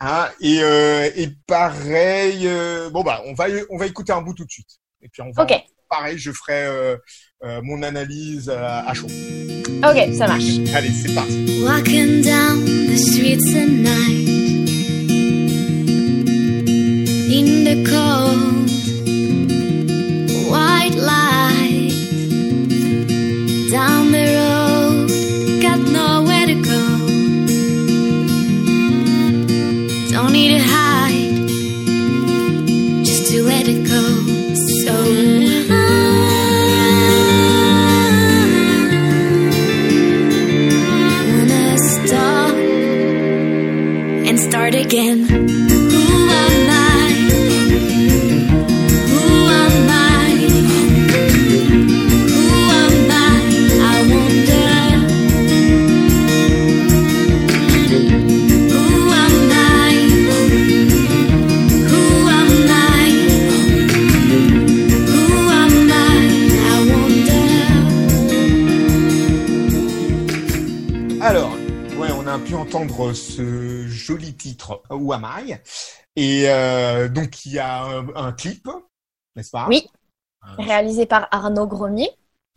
Hein, 0.00 0.28
et, 0.40 0.58
euh, 0.60 1.08
et 1.14 1.28
pareil, 1.46 2.48
euh, 2.48 2.90
bon 2.90 3.04
bah 3.04 3.22
on 3.26 3.34
va 3.34 3.44
on 3.70 3.76
va 3.78 3.86
écouter 3.86 4.12
un 4.12 4.22
bout 4.22 4.34
tout 4.34 4.44
de 4.44 4.50
suite. 4.50 4.80
Et 5.02 5.08
puis 5.08 5.22
on 5.22 5.30
va 5.30 5.44
Ok, 5.44 5.52
pareil, 5.88 6.18
je 6.18 6.32
ferai 6.32 6.64
euh, 6.64 6.96
euh, 7.44 7.60
mon 7.62 7.80
analyse 7.84 8.48
euh, 8.48 8.58
à 8.60 8.92
chaud. 8.92 9.06
ok, 9.06 10.14
ça 10.16 10.26
marche. 10.26 10.42
Allez, 10.74 10.90
c'est 10.90 11.14
parti. 11.14 11.62
Walking 11.62 12.22
down 12.22 12.64
the 12.64 12.96
streets 12.96 13.54
at 13.54 13.68
night 13.68 14.28
in 17.30 17.64
the 17.64 17.88
cold 17.88 18.53
Et 76.16 76.48
euh, 76.48 77.08
donc 77.08 77.44
il 77.44 77.52
y 77.52 77.58
a 77.58 77.82
un, 77.82 78.08
un 78.14 78.32
clip, 78.32 78.68
n'est-ce 79.34 79.50
pas? 79.50 79.66
Oui. 79.68 79.86
Un- 80.42 80.56
Réalisé 80.56 81.06
par 81.06 81.28
Arnaud 81.30 81.66
Gromier. 81.66 82.10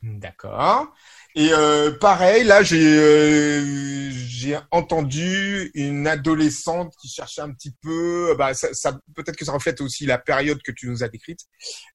D'accord. 0.04 0.88
Et 1.36 1.52
euh, 1.52 1.98
pareil, 2.00 2.44
là 2.44 2.62
j'ai 2.64 2.98
euh, 2.98 4.10
j'ai 4.12 4.58
entendu 4.72 5.72
une 5.74 6.08
adolescente 6.08 6.94
qui 7.02 7.08
cherchait 7.10 7.42
un 7.42 7.52
petit 7.52 7.76
peu, 7.82 8.36
bah 8.38 8.54
ça, 8.54 8.74
ça 8.74 9.00
peut-être 9.16 9.36
que 9.36 9.46
ça 9.46 9.52
reflète 9.54 9.82
aussi 9.82 10.06
la 10.06 10.20
période 10.20 10.62
que 10.62 10.72
tu 10.72 10.88
nous 10.88 11.04
as 11.04 11.10
décrite, 11.10 11.42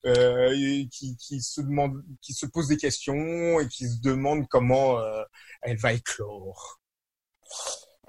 euh, 0.06 0.52
qui 0.90 1.16
qui 1.16 1.40
se 1.40 1.60
demande, 1.60 2.02
qui 2.20 2.34
se 2.34 2.46
pose 2.46 2.68
des 2.68 2.76
questions 2.76 3.60
et 3.60 3.68
qui 3.68 3.88
se 3.88 4.00
demande 4.00 4.48
comment 4.48 4.98
euh, 4.98 5.22
elle 5.62 5.76
va 5.76 5.92
éclore. 5.92 6.80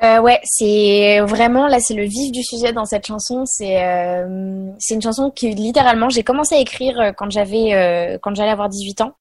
Euh, 0.02 0.20
ouais, 0.20 0.40
c'est 0.44 1.20
vraiment 1.22 1.68
là, 1.68 1.80
c'est 1.80 1.94
le 1.94 2.04
vif 2.04 2.32
du 2.32 2.44
sujet 2.44 2.74
dans 2.74 2.84
cette 2.86 3.06
chanson. 3.06 3.46
C'est 3.46 3.82
euh, 3.84 4.68
c'est 4.80 4.96
une 4.96 5.02
chanson 5.02 5.30
que 5.32 5.46
littéralement 5.46 6.10
j'ai 6.10 6.24
commencé 6.24 6.56
à 6.56 6.60
écrire 6.60 7.00
euh, 7.00 7.12
quand 7.12 7.30
j'avais 7.30 7.74
euh, 7.74 8.18
quand 8.22 8.34
j'allais 8.36 8.50
avoir 8.52 8.70
18 8.70 9.02
ans 9.02 9.14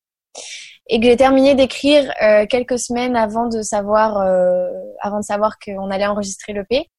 et 0.88 0.98
que 1.00 1.06
j'ai 1.06 1.16
terminé 1.16 1.54
d'écrire 1.54 2.12
euh, 2.22 2.46
quelques 2.46 2.78
semaines 2.78 3.16
avant 3.16 3.48
de 3.48 3.62
savoir 3.62 4.18
euh, 4.18 4.68
avant 5.00 5.18
de 5.20 5.24
savoir 5.24 5.58
qu'on 5.64 5.90
allait 5.90 6.06
enregistrer 6.06 6.52
l'EP. 6.54 6.90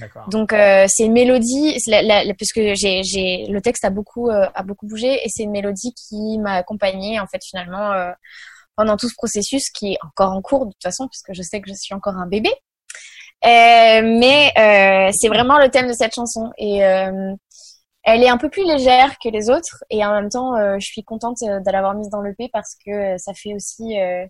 D'accord. 0.00 0.28
Donc 0.30 0.52
euh, 0.52 0.86
c'est 0.88 1.04
une 1.04 1.12
mélodie, 1.12 1.76
la, 1.88 2.02
la- 2.02 2.24
la- 2.24 2.34
puisque 2.34 2.60
j'ai 2.74 3.02
j'ai 3.04 3.46
le 3.48 3.60
texte 3.60 3.84
a 3.84 3.90
beaucoup 3.90 4.30
euh, 4.30 4.46
a 4.54 4.62
beaucoup 4.62 4.86
bougé 4.86 5.14
et 5.24 5.28
c'est 5.28 5.42
une 5.44 5.50
mélodie 5.52 5.94
qui 5.94 6.38
m'a 6.38 6.54
accompagnée 6.54 7.20
en 7.20 7.26
fait 7.26 7.40
finalement 7.44 7.92
euh, 7.92 8.12
pendant 8.76 8.96
tout 8.96 9.08
ce 9.08 9.14
processus 9.16 9.70
qui 9.70 9.94
est 9.94 9.98
encore 10.04 10.32
en 10.32 10.42
cours 10.42 10.66
de 10.66 10.72
toute 10.72 10.82
façon 10.82 11.08
puisque 11.08 11.32
je 11.34 11.42
sais 11.42 11.60
que 11.60 11.68
je 11.70 11.74
suis 11.74 11.94
encore 11.94 12.16
un 12.16 12.26
bébé. 12.26 12.50
Euh, 13.44 14.02
mais 14.02 14.52
euh, 14.56 15.10
c'est 15.12 15.28
vraiment 15.28 15.58
le 15.58 15.68
thème 15.68 15.88
de 15.88 15.92
cette 15.92 16.14
chanson 16.14 16.52
et 16.58 16.84
euh, 16.84 17.34
elle 18.04 18.22
est 18.22 18.28
un 18.28 18.38
peu 18.38 18.48
plus 18.48 18.64
légère 18.64 19.16
que 19.18 19.28
les 19.28 19.50
autres 19.50 19.82
et 19.90 20.04
en 20.04 20.12
même 20.12 20.28
temps 20.28 20.54
euh, 20.56 20.76
je 20.78 20.86
suis 20.86 21.02
contente 21.02 21.38
de 21.40 21.70
l'avoir 21.72 21.94
mise 21.94 22.08
dans 22.08 22.22
l'EP 22.22 22.48
parce 22.52 22.76
que 22.86 23.18
ça 23.18 23.32
fait 23.34 23.52
aussi 23.54 23.98
euh, 23.98 24.24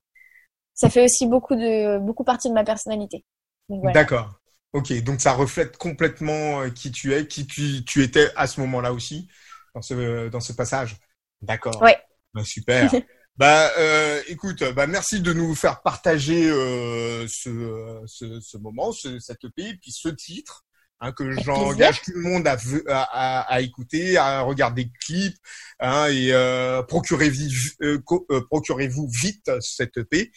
ça 0.73 0.89
fait 0.89 1.05
aussi 1.05 1.27
beaucoup 1.27 1.55
de 1.55 1.99
beaucoup 1.99 2.25
partie 2.25 2.49
de 2.49 2.55
ma 2.55 2.65
personnalité. 2.65 3.25
Donc, 3.69 3.83
voilà. 3.83 3.93
D'accord. 3.93 4.31
Ok, 4.73 4.91
donc 5.03 5.21
ça 5.21 5.33
reflète 5.33 5.77
complètement 5.77 6.71
qui 6.71 6.91
tu 6.91 7.13
es, 7.13 7.27
qui 7.27 7.47
tu, 7.47 7.85
tu 7.85 8.03
étais 8.03 8.31
à 8.37 8.47
ce 8.47 8.59
moment-là 8.63 8.95
aussi, 8.95 9.29
dans 9.75 9.83
ce, 9.83 10.29
dans 10.31 10.41
ce 10.41 10.55
passage. 10.55 10.97
D'accord. 11.43 11.83
Ouais. 11.83 11.99
Bah, 12.33 12.45
super. 12.45 12.91
bah, 13.37 13.73
euh, 13.79 14.21
écoute, 14.29 14.63
bah, 14.75 14.87
merci 14.87 15.21
de 15.21 15.33
nous 15.33 15.55
faire 15.55 15.83
partager 15.83 16.51
euh, 16.51 17.27
ce, 17.29 18.03
ce, 18.07 18.41
ce 18.41 18.59
moment, 18.59 18.93
ce, 18.93 19.19
cette 19.19 19.45
EP, 19.45 19.69
et 19.71 19.75
puis 19.75 19.93
ce 19.93 20.09
titre. 20.09 20.65
Hein, 21.05 21.11
que 21.11 21.33
j'engage 21.33 22.01
tout 22.03 22.13
le 22.15 22.21
monde 22.21 22.47
à, 22.47 22.57
à, 22.87 23.41
à, 23.41 23.61
écouter, 23.61 24.17
à 24.17 24.43
regarder 24.43 24.85
le 24.85 24.91
clip, 25.05 25.35
hein, 25.81 26.07
et 26.07 26.33
euh, 26.33 26.81
procurez-vous 26.85 27.49
euh, 27.83 27.99
euh, 28.31 28.41
procurez-vous 28.49 29.09
vite 29.21 29.51
cette 29.61 29.97
EP. 29.97 30.31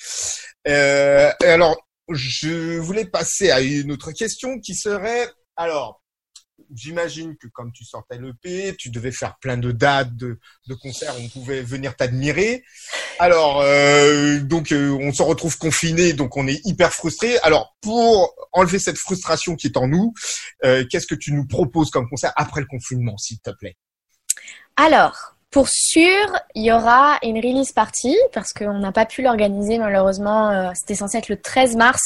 Euh, 0.68 1.32
et 1.44 1.46
alors, 1.46 1.78
je 2.10 2.80
voulais 2.80 3.06
passer 3.06 3.52
à 3.52 3.62
une 3.62 3.92
autre 3.92 4.12
question 4.12 4.60
qui 4.60 4.74
serait, 4.74 5.30
alors, 5.56 6.02
j'imagine 6.74 7.36
que 7.38 7.48
comme 7.48 7.72
tu 7.72 7.84
sortais 7.84 8.18
l'EP, 8.18 8.76
tu 8.78 8.90
devais 8.90 9.12
faire 9.12 9.38
plein 9.40 9.58
de 9.58 9.72
dates, 9.72 10.16
de, 10.16 10.40
de 10.68 10.74
concerts 10.74 11.14
on 11.20 11.28
pouvait 11.30 11.62
venir 11.62 11.96
t'admirer. 11.96 12.64
Alors, 13.20 13.62
euh, 13.62 14.40
donc, 14.40 14.72
euh, 14.72 14.98
on 15.02 15.12
se 15.12 15.24
retrouve 15.24 15.58
confiné, 15.58 16.14
donc 16.14 16.38
on 16.38 16.48
est 16.48 16.62
hyper 16.66 16.94
frustré. 16.94 17.38
Alors, 17.40 17.76
pour 17.82 18.34
enlever 18.52 18.80
cette 18.80 18.98
frustration 18.98 19.56
qui 19.56 19.68
est 19.68 19.78
en 19.78 19.88
nous, 19.88 20.14
euh, 20.64 20.84
qu'est-ce 20.90 21.08
que 21.08 21.16
tu 21.16 21.32
nous 21.32 21.46
proposes 21.48 21.92
comme 21.92 22.10
concert 22.10 22.34
après 22.36 22.62
le 22.62 22.68
confinement, 22.68 23.18
s'il 23.18 23.40
te 23.40 23.52
plaît? 23.52 23.78
Alors, 24.76 25.36
pour 25.52 25.70
sûr, 25.70 26.26
il 26.54 26.66
y 26.66 26.72
aura 26.72 27.18
une 27.24 27.38
release 27.38 27.72
party 27.72 28.18
parce 28.34 28.52
qu'on 28.52 28.80
n'a 28.80 28.92
pas 28.92 29.06
pu 29.06 29.22
l'organiser 29.22 29.78
malheureusement. 29.78 30.74
C'était 30.76 30.96
censé 30.96 31.18
être 31.18 31.30
le 31.30 31.40
13 31.40 31.78
mars, 31.78 32.02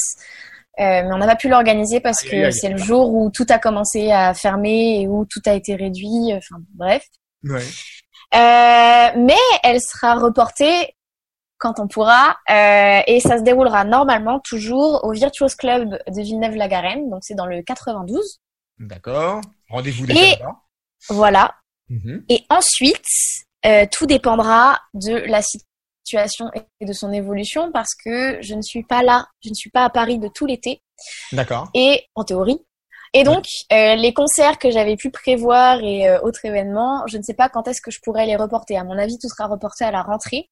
mais 0.80 1.12
on 1.12 1.18
n'a 1.18 1.26
pas 1.26 1.36
pu 1.36 1.48
l'organiser 1.48 2.00
parce 2.00 2.22
que 2.22 2.50
c'est 2.50 2.70
le 2.70 2.78
jour 2.78 3.14
où 3.14 3.30
tout 3.30 3.46
a 3.50 3.58
commencé 3.58 4.10
à 4.10 4.34
fermer 4.34 5.02
et 5.02 5.08
où 5.08 5.26
tout 5.26 5.42
a 5.46 5.52
été 5.52 5.74
réduit. 5.74 6.32
Enfin 6.34 6.56
bref. 6.74 7.04
Ouais. 7.44 7.62
Euh, 8.32 9.10
mais 9.16 9.34
elle 9.64 9.80
sera 9.80 10.14
reportée 10.14 10.94
quand 11.58 11.80
on 11.80 11.88
pourra 11.88 12.36
euh, 12.48 13.00
et 13.06 13.20
ça 13.20 13.38
se 13.38 13.42
déroulera 13.42 13.84
normalement 13.84 14.40
toujours 14.40 15.04
au 15.04 15.12
Virtuos 15.12 15.56
Club 15.58 15.98
de 16.08 16.22
Villeneuve-la-Garenne, 16.22 17.10
donc 17.10 17.20
c'est 17.22 17.34
dans 17.34 17.46
le 17.46 17.62
92. 17.62 18.40
D'accord. 18.78 19.40
Rendez-vous 19.68 20.06
déjà 20.06 20.20
Et-. 20.20 20.38
Voilà. 21.08 21.54
Mhm. 21.88 22.24
Et 22.28 22.44
ensuite, 22.50 23.04
euh, 23.66 23.84
tout 23.90 24.06
dépendra 24.06 24.80
de 24.94 25.12
la 25.12 25.42
situation 26.10 26.50
et 26.80 26.86
de 26.86 26.92
son 26.92 27.12
évolution 27.12 27.70
parce 27.72 27.94
que 27.94 28.40
je 28.42 28.54
ne 28.54 28.62
suis 28.62 28.82
pas 28.82 29.02
là, 29.02 29.26
je 29.44 29.50
ne 29.50 29.54
suis 29.54 29.70
pas 29.70 29.84
à 29.84 29.90
Paris 29.90 30.18
de 30.18 30.28
tout 30.28 30.46
l'été 30.46 30.82
D'accord. 31.32 31.68
et 31.74 32.04
en 32.14 32.24
théorie. 32.24 32.60
Et 33.12 33.24
donc, 33.24 33.44
euh, 33.72 33.96
les 33.96 34.14
concerts 34.14 34.58
que 34.58 34.70
j'avais 34.70 34.94
pu 34.94 35.10
prévoir 35.10 35.82
et 35.82 36.08
euh, 36.08 36.20
autres 36.20 36.44
événements, 36.44 37.04
je 37.08 37.18
ne 37.18 37.22
sais 37.22 37.34
pas 37.34 37.48
quand 37.48 37.66
est-ce 37.66 37.80
que 37.82 37.90
je 37.90 37.98
pourrais 38.00 38.24
les 38.24 38.36
reporter. 38.36 38.76
À 38.76 38.84
mon 38.84 38.96
avis, 38.96 39.18
tout 39.18 39.28
sera 39.28 39.48
reporté 39.48 39.84
à 39.84 39.90
la 39.90 40.02
rentrée 40.02 40.48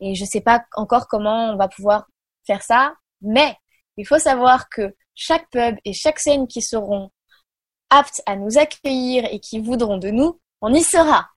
et 0.00 0.14
je 0.14 0.22
ne 0.22 0.26
sais 0.26 0.40
pas 0.40 0.64
encore 0.74 1.06
comment 1.06 1.52
on 1.52 1.56
va 1.56 1.68
pouvoir 1.68 2.06
faire 2.46 2.62
ça. 2.62 2.94
Mais 3.20 3.54
il 3.98 4.06
faut 4.06 4.18
savoir 4.18 4.70
que 4.70 4.94
chaque 5.14 5.50
pub 5.50 5.76
et 5.84 5.92
chaque 5.92 6.18
scène 6.18 6.46
qui 6.46 6.62
seront 6.62 7.10
aptes 7.90 8.22
à 8.24 8.36
nous 8.36 8.56
accueillir 8.56 9.26
et 9.30 9.40
qui 9.40 9.60
voudront 9.60 9.98
de 9.98 10.08
nous, 10.08 10.40
on 10.60 10.72
y 10.74 10.82
sera. 10.82 11.28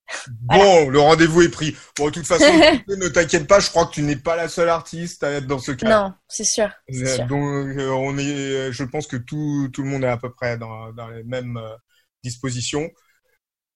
Bon, 0.41 0.89
le 0.89 0.99
rendez-vous 0.99 1.41
est 1.43 1.49
pris. 1.49 1.75
Bon, 1.97 2.05
de 2.07 2.11
toute 2.11 2.27
façon, 2.27 2.45
ne 2.87 3.07
t'inquiète 3.07 3.47
pas, 3.47 3.59
je 3.59 3.69
crois 3.69 3.85
que 3.85 3.93
tu 3.93 4.01
n'es 4.01 4.15
pas 4.15 4.35
la 4.35 4.49
seule 4.49 4.69
artiste 4.69 5.23
à 5.23 5.31
être 5.31 5.47
dans 5.47 5.59
ce 5.59 5.71
cas. 5.71 5.87
Non, 5.89 6.13
c'est 6.27 6.43
sûr. 6.43 6.69
Euh, 6.93 7.05
sûr. 7.15 7.25
Donc, 7.27 7.39
euh, 7.77 7.89
on 7.91 8.17
est, 8.17 8.23
euh, 8.27 8.71
je 8.71 8.83
pense 8.83 9.07
que 9.07 9.17
tout, 9.17 9.69
tout 9.73 9.83
le 9.83 9.89
monde 9.89 10.03
est 10.03 10.07
à 10.09 10.17
peu 10.17 10.31
près 10.33 10.57
dans, 10.57 10.91
dans 10.91 11.07
les 11.09 11.23
mêmes 11.23 11.57
euh, 11.57 11.75
dispositions. 12.23 12.89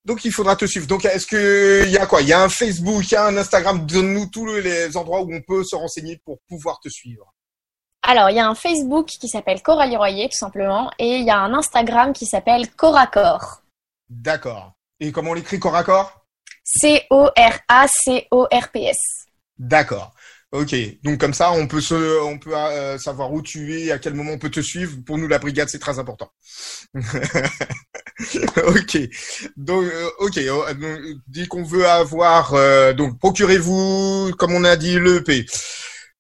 Donc, 0.03 0.23
il 0.25 0.31
faudra 0.31 0.55
te 0.55 0.65
suivre. 0.65 0.85
Donc, 0.87 1.05
est-ce 1.05 1.25
que 1.25 1.83
il 1.85 1.91
y 1.91 1.97
a 1.97 2.05
quoi? 2.05 2.21
Il 2.21 2.27
y 2.27 2.33
a 2.33 2.43
un 2.43 2.49
Facebook, 2.49 3.03
il 3.09 3.13
y 3.13 3.15
a 3.15 3.25
un 3.25 3.37
Instagram. 3.37 3.85
Donne-nous 3.87 4.27
tous 4.27 4.45
le- 4.45 4.59
les 4.59 4.95
endroits 4.97 5.21
où 5.21 5.33
on 5.33 5.41
peut 5.41 5.63
se 5.63 5.75
renseigner 5.75 6.21
pour 6.25 6.39
pouvoir 6.47 6.79
te 6.79 6.89
suivre. 6.89 7.33
Alors, 8.03 8.29
il 8.29 8.35
y 8.35 8.39
a 8.39 8.47
un 8.47 8.53
Facebook 8.53 9.07
qui 9.07 9.27
s'appelle 9.27 9.63
Coralie 9.63 9.97
Royer, 9.97 10.29
tout 10.29 10.37
simplement, 10.37 10.91
et 10.99 11.15
il 11.15 11.25
y 11.25 11.31
a 11.31 11.39
un 11.39 11.55
Instagram 11.55 12.13
qui 12.13 12.27
s'appelle 12.27 12.69
Coracor. 12.75 13.63
D'accord. 14.09 14.74
Et 14.99 15.11
comment 15.11 15.31
on 15.31 15.33
l'écrit 15.33 15.59
corps 15.59 15.75
à 15.75 15.83
corps? 15.83 16.25
C-O-R-A-C-O-R-P-S. 16.63 18.97
D'accord. 19.57 20.13
Ok. 20.51 20.75
Donc 21.03 21.19
comme 21.19 21.33
ça, 21.33 21.51
on 21.51 21.67
peut 21.67 21.81
se, 21.81 22.21
on 22.21 22.37
peut 22.39 22.55
euh, 22.55 22.97
savoir 22.97 23.33
où 23.33 23.41
tu 23.41 23.77
es, 23.77 23.91
à 23.91 23.99
quel 23.99 24.13
moment 24.13 24.31
on 24.31 24.39
peut 24.39 24.49
te 24.49 24.61
suivre. 24.61 24.97
Pour 25.05 25.17
nous, 25.17 25.27
la 25.27 25.39
brigade, 25.39 25.67
c'est 25.69 25.79
très 25.79 25.99
important. 25.99 26.31
ok. 26.95 28.97
Donc, 29.57 29.83
euh, 29.83 30.09
ok. 30.19 30.37
euh, 30.37 30.73
donc, 30.73 30.99
dès 31.27 31.45
qu'on 31.47 31.63
veut 31.63 31.85
avoir, 31.87 32.53
euh, 32.53 32.93
donc 32.93 33.19
procurez-vous, 33.19 34.31
comme 34.37 34.53
on 34.53 34.63
a 34.63 34.75
dit, 34.77 34.97
l'EP. 34.99 35.45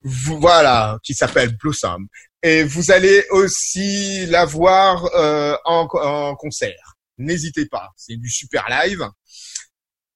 Voilà, 0.01 0.99
qui 1.01 1.13
s'appelle 1.15 1.55
Blossom. 1.57 2.07
Et 2.43 2.63
vous 2.63 2.91
allez 2.91 3.25
aussi 3.31 4.27
la 4.27 4.45
voir 4.45 5.05
euh, 5.15 5.55
en, 5.65 5.87
en 5.93 6.35
concert. 6.35 6.94
N'hésitez 7.17 7.65
pas, 7.65 7.91
c'est 7.95 8.17
du 8.17 8.29
super 8.29 8.67
live. 8.69 9.09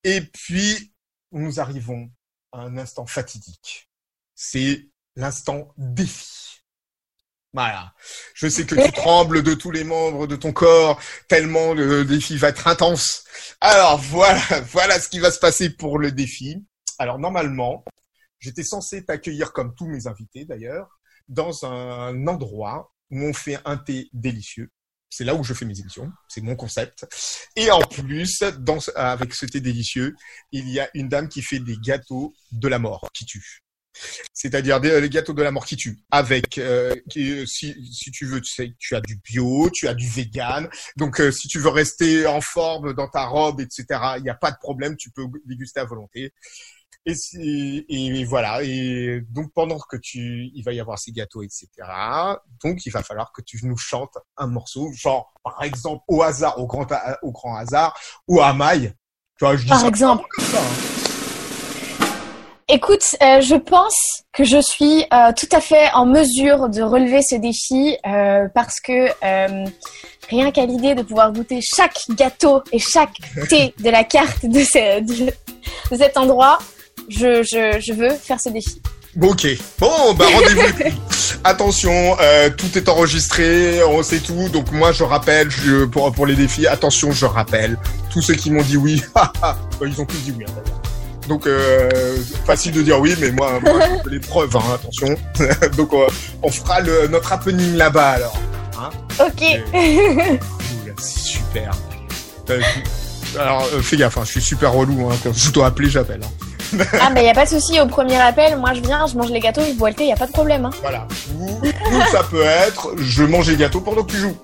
Et 0.04 0.22
puis, 0.22 0.94
nous 1.32 1.60
arrivons 1.60 2.12
à 2.52 2.62
un 2.62 2.78
instant 2.78 3.06
fatidique. 3.06 3.90
C'est 4.36 4.90
l'instant 5.16 5.74
défi. 5.78 6.50
Voilà. 7.54 7.94
Je 8.36 8.48
sais 8.48 8.66
que 8.66 8.76
tu 8.76 8.92
trembles 8.94 9.44
de 9.44 9.54
tous 9.54 9.72
les 9.72 9.84
membres 9.84 10.28
de 10.28 10.36
ton 10.36 10.54
corps, 10.54 11.02
tellement 11.28 11.74
le 11.74 12.06
défi 12.06 12.38
va 12.38 12.50
être 12.50 12.68
intense. 12.68 13.24
Alors 13.60 13.98
voilà, 13.98 14.42
voilà 14.72 15.00
ce 15.00 15.10
qui 15.10 15.20
va 15.20 15.32
se 15.32 15.40
passer 15.40 15.70
pour 15.70 15.98
le 15.98 16.12
défi. 16.12 16.64
Alors 17.00 17.18
normalement, 17.18 17.84
j'étais 18.40 18.64
censé 18.64 19.04
t'accueillir 19.04 19.52
comme 19.52 19.74
tous 19.76 19.88
mes 19.88 20.08
invités 20.08 20.46
d'ailleurs, 20.46 21.00
dans 21.28 21.66
un 21.66 22.28
endroit 22.28 22.92
où 23.12 23.24
on 23.24 23.34
fait 23.34 23.60
un 23.66 23.78
thé 23.78 24.10
délicieux. 24.14 24.70
C'est 25.10 25.24
là 25.24 25.34
où 25.34 25.44
je 25.44 25.54
fais 25.54 25.66
mes 25.66 25.80
émissions, 25.80 26.12
c'est 26.28 26.42
mon 26.42 26.56
concept. 26.56 27.06
Et 27.56 27.72
en 27.72 27.82
plus, 27.82 28.44
avec 28.96 29.34
ce 29.34 29.46
thé 29.46 29.60
délicieux, 29.60 30.16
il 30.52 30.70
y 30.70 30.80
a 30.80 30.90
une 30.94 31.10
dame 31.10 31.30
qui 31.30 31.42
fait 31.42 31.60
des 31.60 31.78
gâteaux 31.78 32.34
de 32.52 32.68
la 32.68 32.80
mort 32.80 33.10
qui 33.14 33.26
tuent. 33.26 33.64
C'est-à-dire 34.34 34.80
des 34.80 35.02
les 35.02 35.10
gâteaux 35.10 35.34
de 35.34 35.42
la 35.42 35.52
mort 35.52 35.66
qui 35.66 35.76
tuent. 35.76 36.00
Avec, 36.12 36.58
euh, 36.58 36.96
qui, 37.10 37.46
si, 37.48 37.76
si 37.92 38.12
tu 38.12 38.26
veux, 38.26 38.42
tu 38.42 38.76
tu 38.78 38.96
as 38.96 39.02
du 39.02 39.18
bio, 39.18 39.70
tu 39.74 39.88
as 39.88 39.94
du 39.94 40.08
vegan. 40.08 40.70
Donc, 40.96 41.20
euh, 41.20 41.32
si 41.32 41.48
tu 41.48 41.60
veux 41.60 41.70
rester 41.70 42.26
en 42.26 42.42
forme 42.42 42.94
dans 42.94 43.08
ta 43.08 43.26
robe, 43.26 43.62
etc., 43.62 43.86
il 44.18 44.24
n'y 44.24 44.30
a 44.30 44.36
pas 44.36 44.52
de 44.52 44.58
problème, 44.58 44.96
tu 44.96 45.12
peux 45.12 45.26
déguster 45.46 45.80
à 45.80 45.86
volonté. 45.86 46.34
Et, 47.06 47.16
si- 47.16 47.86
et 47.90 48.24
voilà. 48.26 48.62
Et 48.64 49.22
donc, 49.30 49.52
pendant 49.56 49.80
que 49.80 49.98
tu, 49.98 50.52
il 50.54 50.62
va 50.64 50.74
y 50.74 50.80
avoir 50.80 51.00
ces 51.00 51.12
gâteaux, 51.12 51.42
etc. 51.42 51.68
Donc, 52.64 52.86
il 52.86 52.92
va 52.92 53.02
falloir 53.04 53.32
que 53.32 53.42
tu 53.42 53.60
nous 53.64 53.78
chantes 53.78 54.18
un 54.38 54.48
morceau, 54.48 54.92
genre, 54.94 55.32
par 55.44 55.64
exemple, 55.64 56.04
au 56.08 56.22
hasard, 56.22 56.60
au 56.60 56.68
grand, 56.68 56.86
au 57.24 57.32
grand 57.32 57.56
hasard, 57.56 57.98
ou 58.28 58.42
à 58.42 58.54
maille. 58.54 58.94
Tu 59.38 59.46
vois, 59.46 59.56
je 59.56 59.64
dis 59.64 59.70
Par 59.70 59.80
ça 59.82 59.88
exemple. 59.88 60.26
comme 60.36 60.46
ça. 60.46 60.60
hein. 60.60 62.06
Écoute, 62.72 63.16
euh, 63.24 63.42
je 63.42 63.56
pense 63.56 63.96
que 64.32 64.44
je 64.44 64.62
suis 64.62 65.04
euh, 65.12 65.32
tout 65.36 65.48
à 65.54 65.60
fait 65.60 65.90
en 65.96 66.06
mesure 66.06 66.70
de 66.70 66.84
relever 66.84 67.22
ce 67.24 67.34
défi 67.36 67.98
euh, 68.06 68.48
parce 68.54 68.80
que 68.80 69.08
rien 70.30 70.52
qu'à 70.52 70.68
l'idée 70.68 70.94
de 70.94 71.02
pouvoir 71.02 71.34
goûter 71.34 71.62
chaque 71.64 71.98
gâteau 72.12 72.62
et 72.72 72.78
chaque 72.78 73.16
thé 73.50 73.74
de 73.80 73.90
la 73.90 74.04
carte 74.04 74.46
de, 74.46 74.60
ce- 74.60 75.00
de- 75.00 75.32
de 75.92 75.96
cet 75.98 76.16
endroit, 76.16 76.60
je, 77.10 77.44
je, 77.44 77.80
je 77.86 77.94
veux 77.94 78.10
faire 78.16 78.40
ce 78.40 78.50
défi. 78.50 78.82
Bon, 79.16 79.32
ok. 79.32 79.48
Bon, 79.80 80.14
bah 80.14 80.26
rendez-vous. 80.34 80.92
attention, 81.44 82.16
euh, 82.22 82.50
tout 82.56 82.78
est 82.78 82.88
enregistré, 82.90 83.84
on 83.84 84.04
sait 84.04 84.20
tout. 84.20 84.50
Donc 84.50 84.72
moi, 84.72 84.92
je 84.92 85.04
rappelle 85.04 85.50
je, 85.50 85.86
pour 85.86 86.12
pour 86.12 86.26
les 86.26 86.36
défis. 86.36 86.68
Attention, 86.68 87.12
je 87.12 87.26
rappelle. 87.26 87.78
Tous 88.12 88.22
ceux 88.22 88.36
qui 88.36 88.52
m'ont 88.52 88.62
dit 88.62 88.78
oui, 88.78 89.02
bah, 89.16 89.32
ils 89.82 90.00
ont 90.00 90.06
tous 90.06 90.18
dit 90.18 90.34
oui. 90.38 90.46
hein. 90.48 90.62
Donc 91.28 91.46
euh, 91.48 92.18
facile 92.46 92.72
de 92.72 92.82
dire 92.82 93.00
oui, 93.00 93.16
mais 93.20 93.32
moi, 93.32 93.60
moi 93.62 93.80
je 94.06 94.10
les 94.10 94.20
preuves. 94.20 94.56
Hein, 94.56 94.62
attention. 94.76 95.16
Donc 95.78 95.94
on, 95.94 96.08
on 96.44 96.50
fera 96.50 96.80
le, 96.82 97.08
notre 97.08 97.32
happening 97.34 97.76
là-bas 97.76 98.10
alors. 98.12 98.40
Ok. 99.20 99.44
Cool, 99.72 100.40
c'est 100.98 101.20
super. 101.20 101.72
Euh, 102.50 102.62
alors 103.38 103.68
fais 103.84 103.98
gaffe, 103.98 104.18
hein, 104.18 104.24
je 104.26 104.32
suis 104.32 104.42
super 104.42 104.72
relou. 104.74 105.10
Hein, 105.10 105.16
quand 105.24 105.34
je 105.36 105.52
dois 105.52 105.68
appeler, 105.68 105.90
j'appelle. 105.90 106.22
hein. 106.24 106.46
ah, 107.02 107.10
mais 107.14 107.26
y 107.26 107.30
a 107.30 107.34
pas 107.34 107.46
de 107.46 107.50
souci. 107.50 107.80
Au 107.80 107.86
premier 107.88 108.18
appel, 108.20 108.58
moi 108.58 108.74
je 108.74 108.82
viens, 108.82 109.06
je 109.08 109.16
mange 109.16 109.30
les 109.32 109.40
gâteaux, 109.40 109.62
je 109.68 109.74
bois 109.74 109.90
le 109.90 109.96
thé, 109.96 110.06
y 110.08 110.12
a 110.12 110.16
pas 110.16 110.28
de 110.28 110.32
problème. 110.32 110.66
Hein. 110.66 110.72
Voilà. 110.82 111.08
Ou, 111.38 111.50
ou 111.66 112.02
ça 112.12 112.24
peut 112.24 112.44
être, 112.44 112.94
je 112.98 113.24
mange 113.24 113.50
les 113.50 113.58
gâteaux 113.58 113.82
pendant 113.82 114.04
que 114.04 114.12
tu 114.12 114.18
joues. 114.18 114.38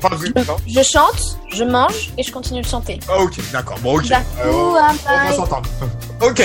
Enfin, 0.00 0.14
vu- 0.16 0.32
non 0.46 0.56
Je 0.66 0.82
chante, 0.82 1.38
je 1.52 1.64
mange 1.64 2.10
et 2.16 2.22
je 2.22 2.30
continue 2.30 2.60
de 2.62 2.66
chanter. 2.68 3.00
Ah, 3.08 3.18
ok, 3.20 3.34
d'accord. 3.52 3.78
Bon, 3.80 3.96
ok. 3.98 4.08
Bah, 4.08 4.20
Euh, 4.44 4.52
on 4.52 4.72
va 4.74 5.32
s'entendre. 5.34 5.68
Ok? 6.20 6.42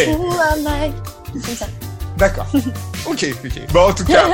Comme 1.33 1.55
ça. 1.55 1.65
d'accord. 2.17 2.45
Ok, 3.05 3.25
ok. 3.43 3.61
Bon, 3.73 3.89
en 3.89 3.93
tout 3.93 4.05
cas, 4.05 4.25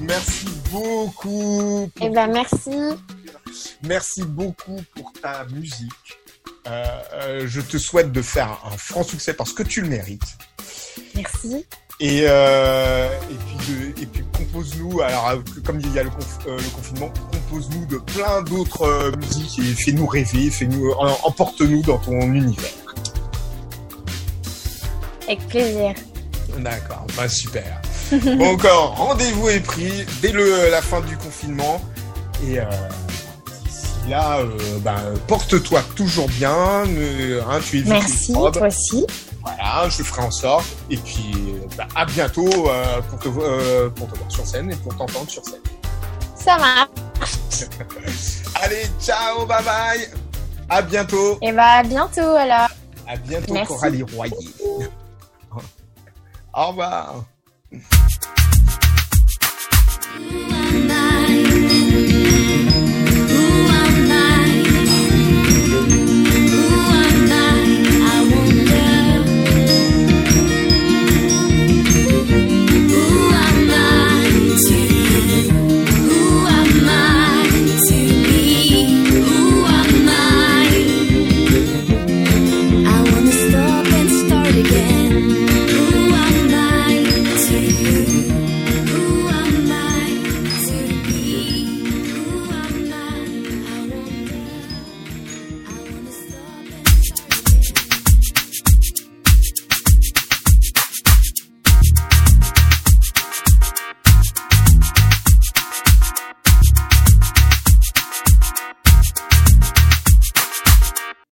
merci 0.00 0.46
beaucoup. 0.70 1.90
pour- 1.94 2.06
Eh 2.06 2.10
ben, 2.10 2.28
merci. 2.28 2.70
Merci 3.82 4.22
beaucoup 4.22 4.80
pour 4.94 5.12
ta 5.20 5.44
musique. 5.52 6.18
Euh, 6.68 6.84
euh, 7.14 7.44
je 7.46 7.60
te 7.60 7.78
souhaite 7.78 8.12
de 8.12 8.20
faire 8.22 8.60
un 8.66 8.76
franc 8.76 9.02
succès 9.02 9.32
parce 9.32 9.52
que 9.52 9.62
tu 9.62 9.80
le 9.80 9.88
mérites. 9.88 10.36
Merci. 11.14 11.64
Et, 12.00 12.22
euh, 12.28 13.08
et 13.30 13.34
puis, 13.34 13.74
de- 13.74 14.02
et 14.02 14.06
puis 14.06 14.24
compose-nous, 14.36 15.00
alors 15.00 15.34
comme 15.64 15.80
il 15.80 15.92
y 15.94 15.98
a 15.98 16.02
le, 16.04 16.10
conf- 16.10 16.46
euh, 16.46 16.56
le 16.56 16.68
confinement, 16.70 17.10
compose-nous 17.32 17.86
de 17.86 17.96
plein 17.98 18.42
d'autres 18.42 19.12
musiques 19.16 19.58
et 19.58 19.74
fais-nous 19.74 20.06
rêver, 20.06 20.50
fais-nous, 20.50 20.92
en- 20.92 21.18
emporte-nous 21.24 21.82
dans 21.82 21.98
ton 21.98 22.20
univers. 22.32 22.70
Avec 25.26 25.46
plaisir. 25.48 25.94
D'accord, 26.58 27.06
bah 27.16 27.28
super. 27.28 27.80
bon 28.12 28.54
encore, 28.54 28.96
rendez-vous 28.96 29.48
est 29.50 29.60
pris 29.60 30.06
dès 30.22 30.32
le, 30.32 30.70
la 30.70 30.80
fin 30.80 31.00
du 31.00 31.16
confinement. 31.16 31.80
Et 32.46 32.58
euh, 32.60 32.64
là, 34.08 34.38
euh, 34.38 34.78
bah, 34.80 34.96
porte-toi 35.26 35.82
toujours 35.94 36.28
bien. 36.28 36.52
hein, 36.54 36.84
tu 37.64 37.84
Merci, 37.84 38.32
toi 38.32 38.50
aussi. 38.66 39.06
Voilà, 39.42 39.88
je 39.88 40.02
ferai 40.02 40.22
en 40.22 40.30
sorte. 40.30 40.66
Et 40.90 40.96
puis, 40.96 41.32
euh, 41.36 41.66
bah, 41.76 41.86
à 41.94 42.04
bientôt 42.04 42.68
euh, 42.70 43.00
pour, 43.08 43.18
te, 43.18 43.28
vo- 43.28 43.90
pour 43.90 44.08
te 44.08 44.18
voir 44.18 44.30
sur 44.30 44.46
scène 44.46 44.70
et 44.70 44.76
pour 44.76 44.94
t'entendre 44.96 45.28
sur 45.30 45.44
scène. 45.44 45.60
Ça 46.34 46.56
marche. 46.58 46.88
Allez, 48.62 48.86
ciao, 49.00 49.46
bye 49.46 49.62
bye. 49.64 50.08
À 50.68 50.82
bientôt. 50.82 51.38
Et 51.42 51.52
bah, 51.52 51.78
à 51.78 51.82
bientôt 51.82 52.20
alors. 52.36 52.68
À 53.06 53.16
bientôt, 53.16 53.54
Merci. 53.54 53.72
Coralie 53.72 54.02
Royer. 54.02 54.36
Au 56.54 56.68
revoir. 56.68 57.24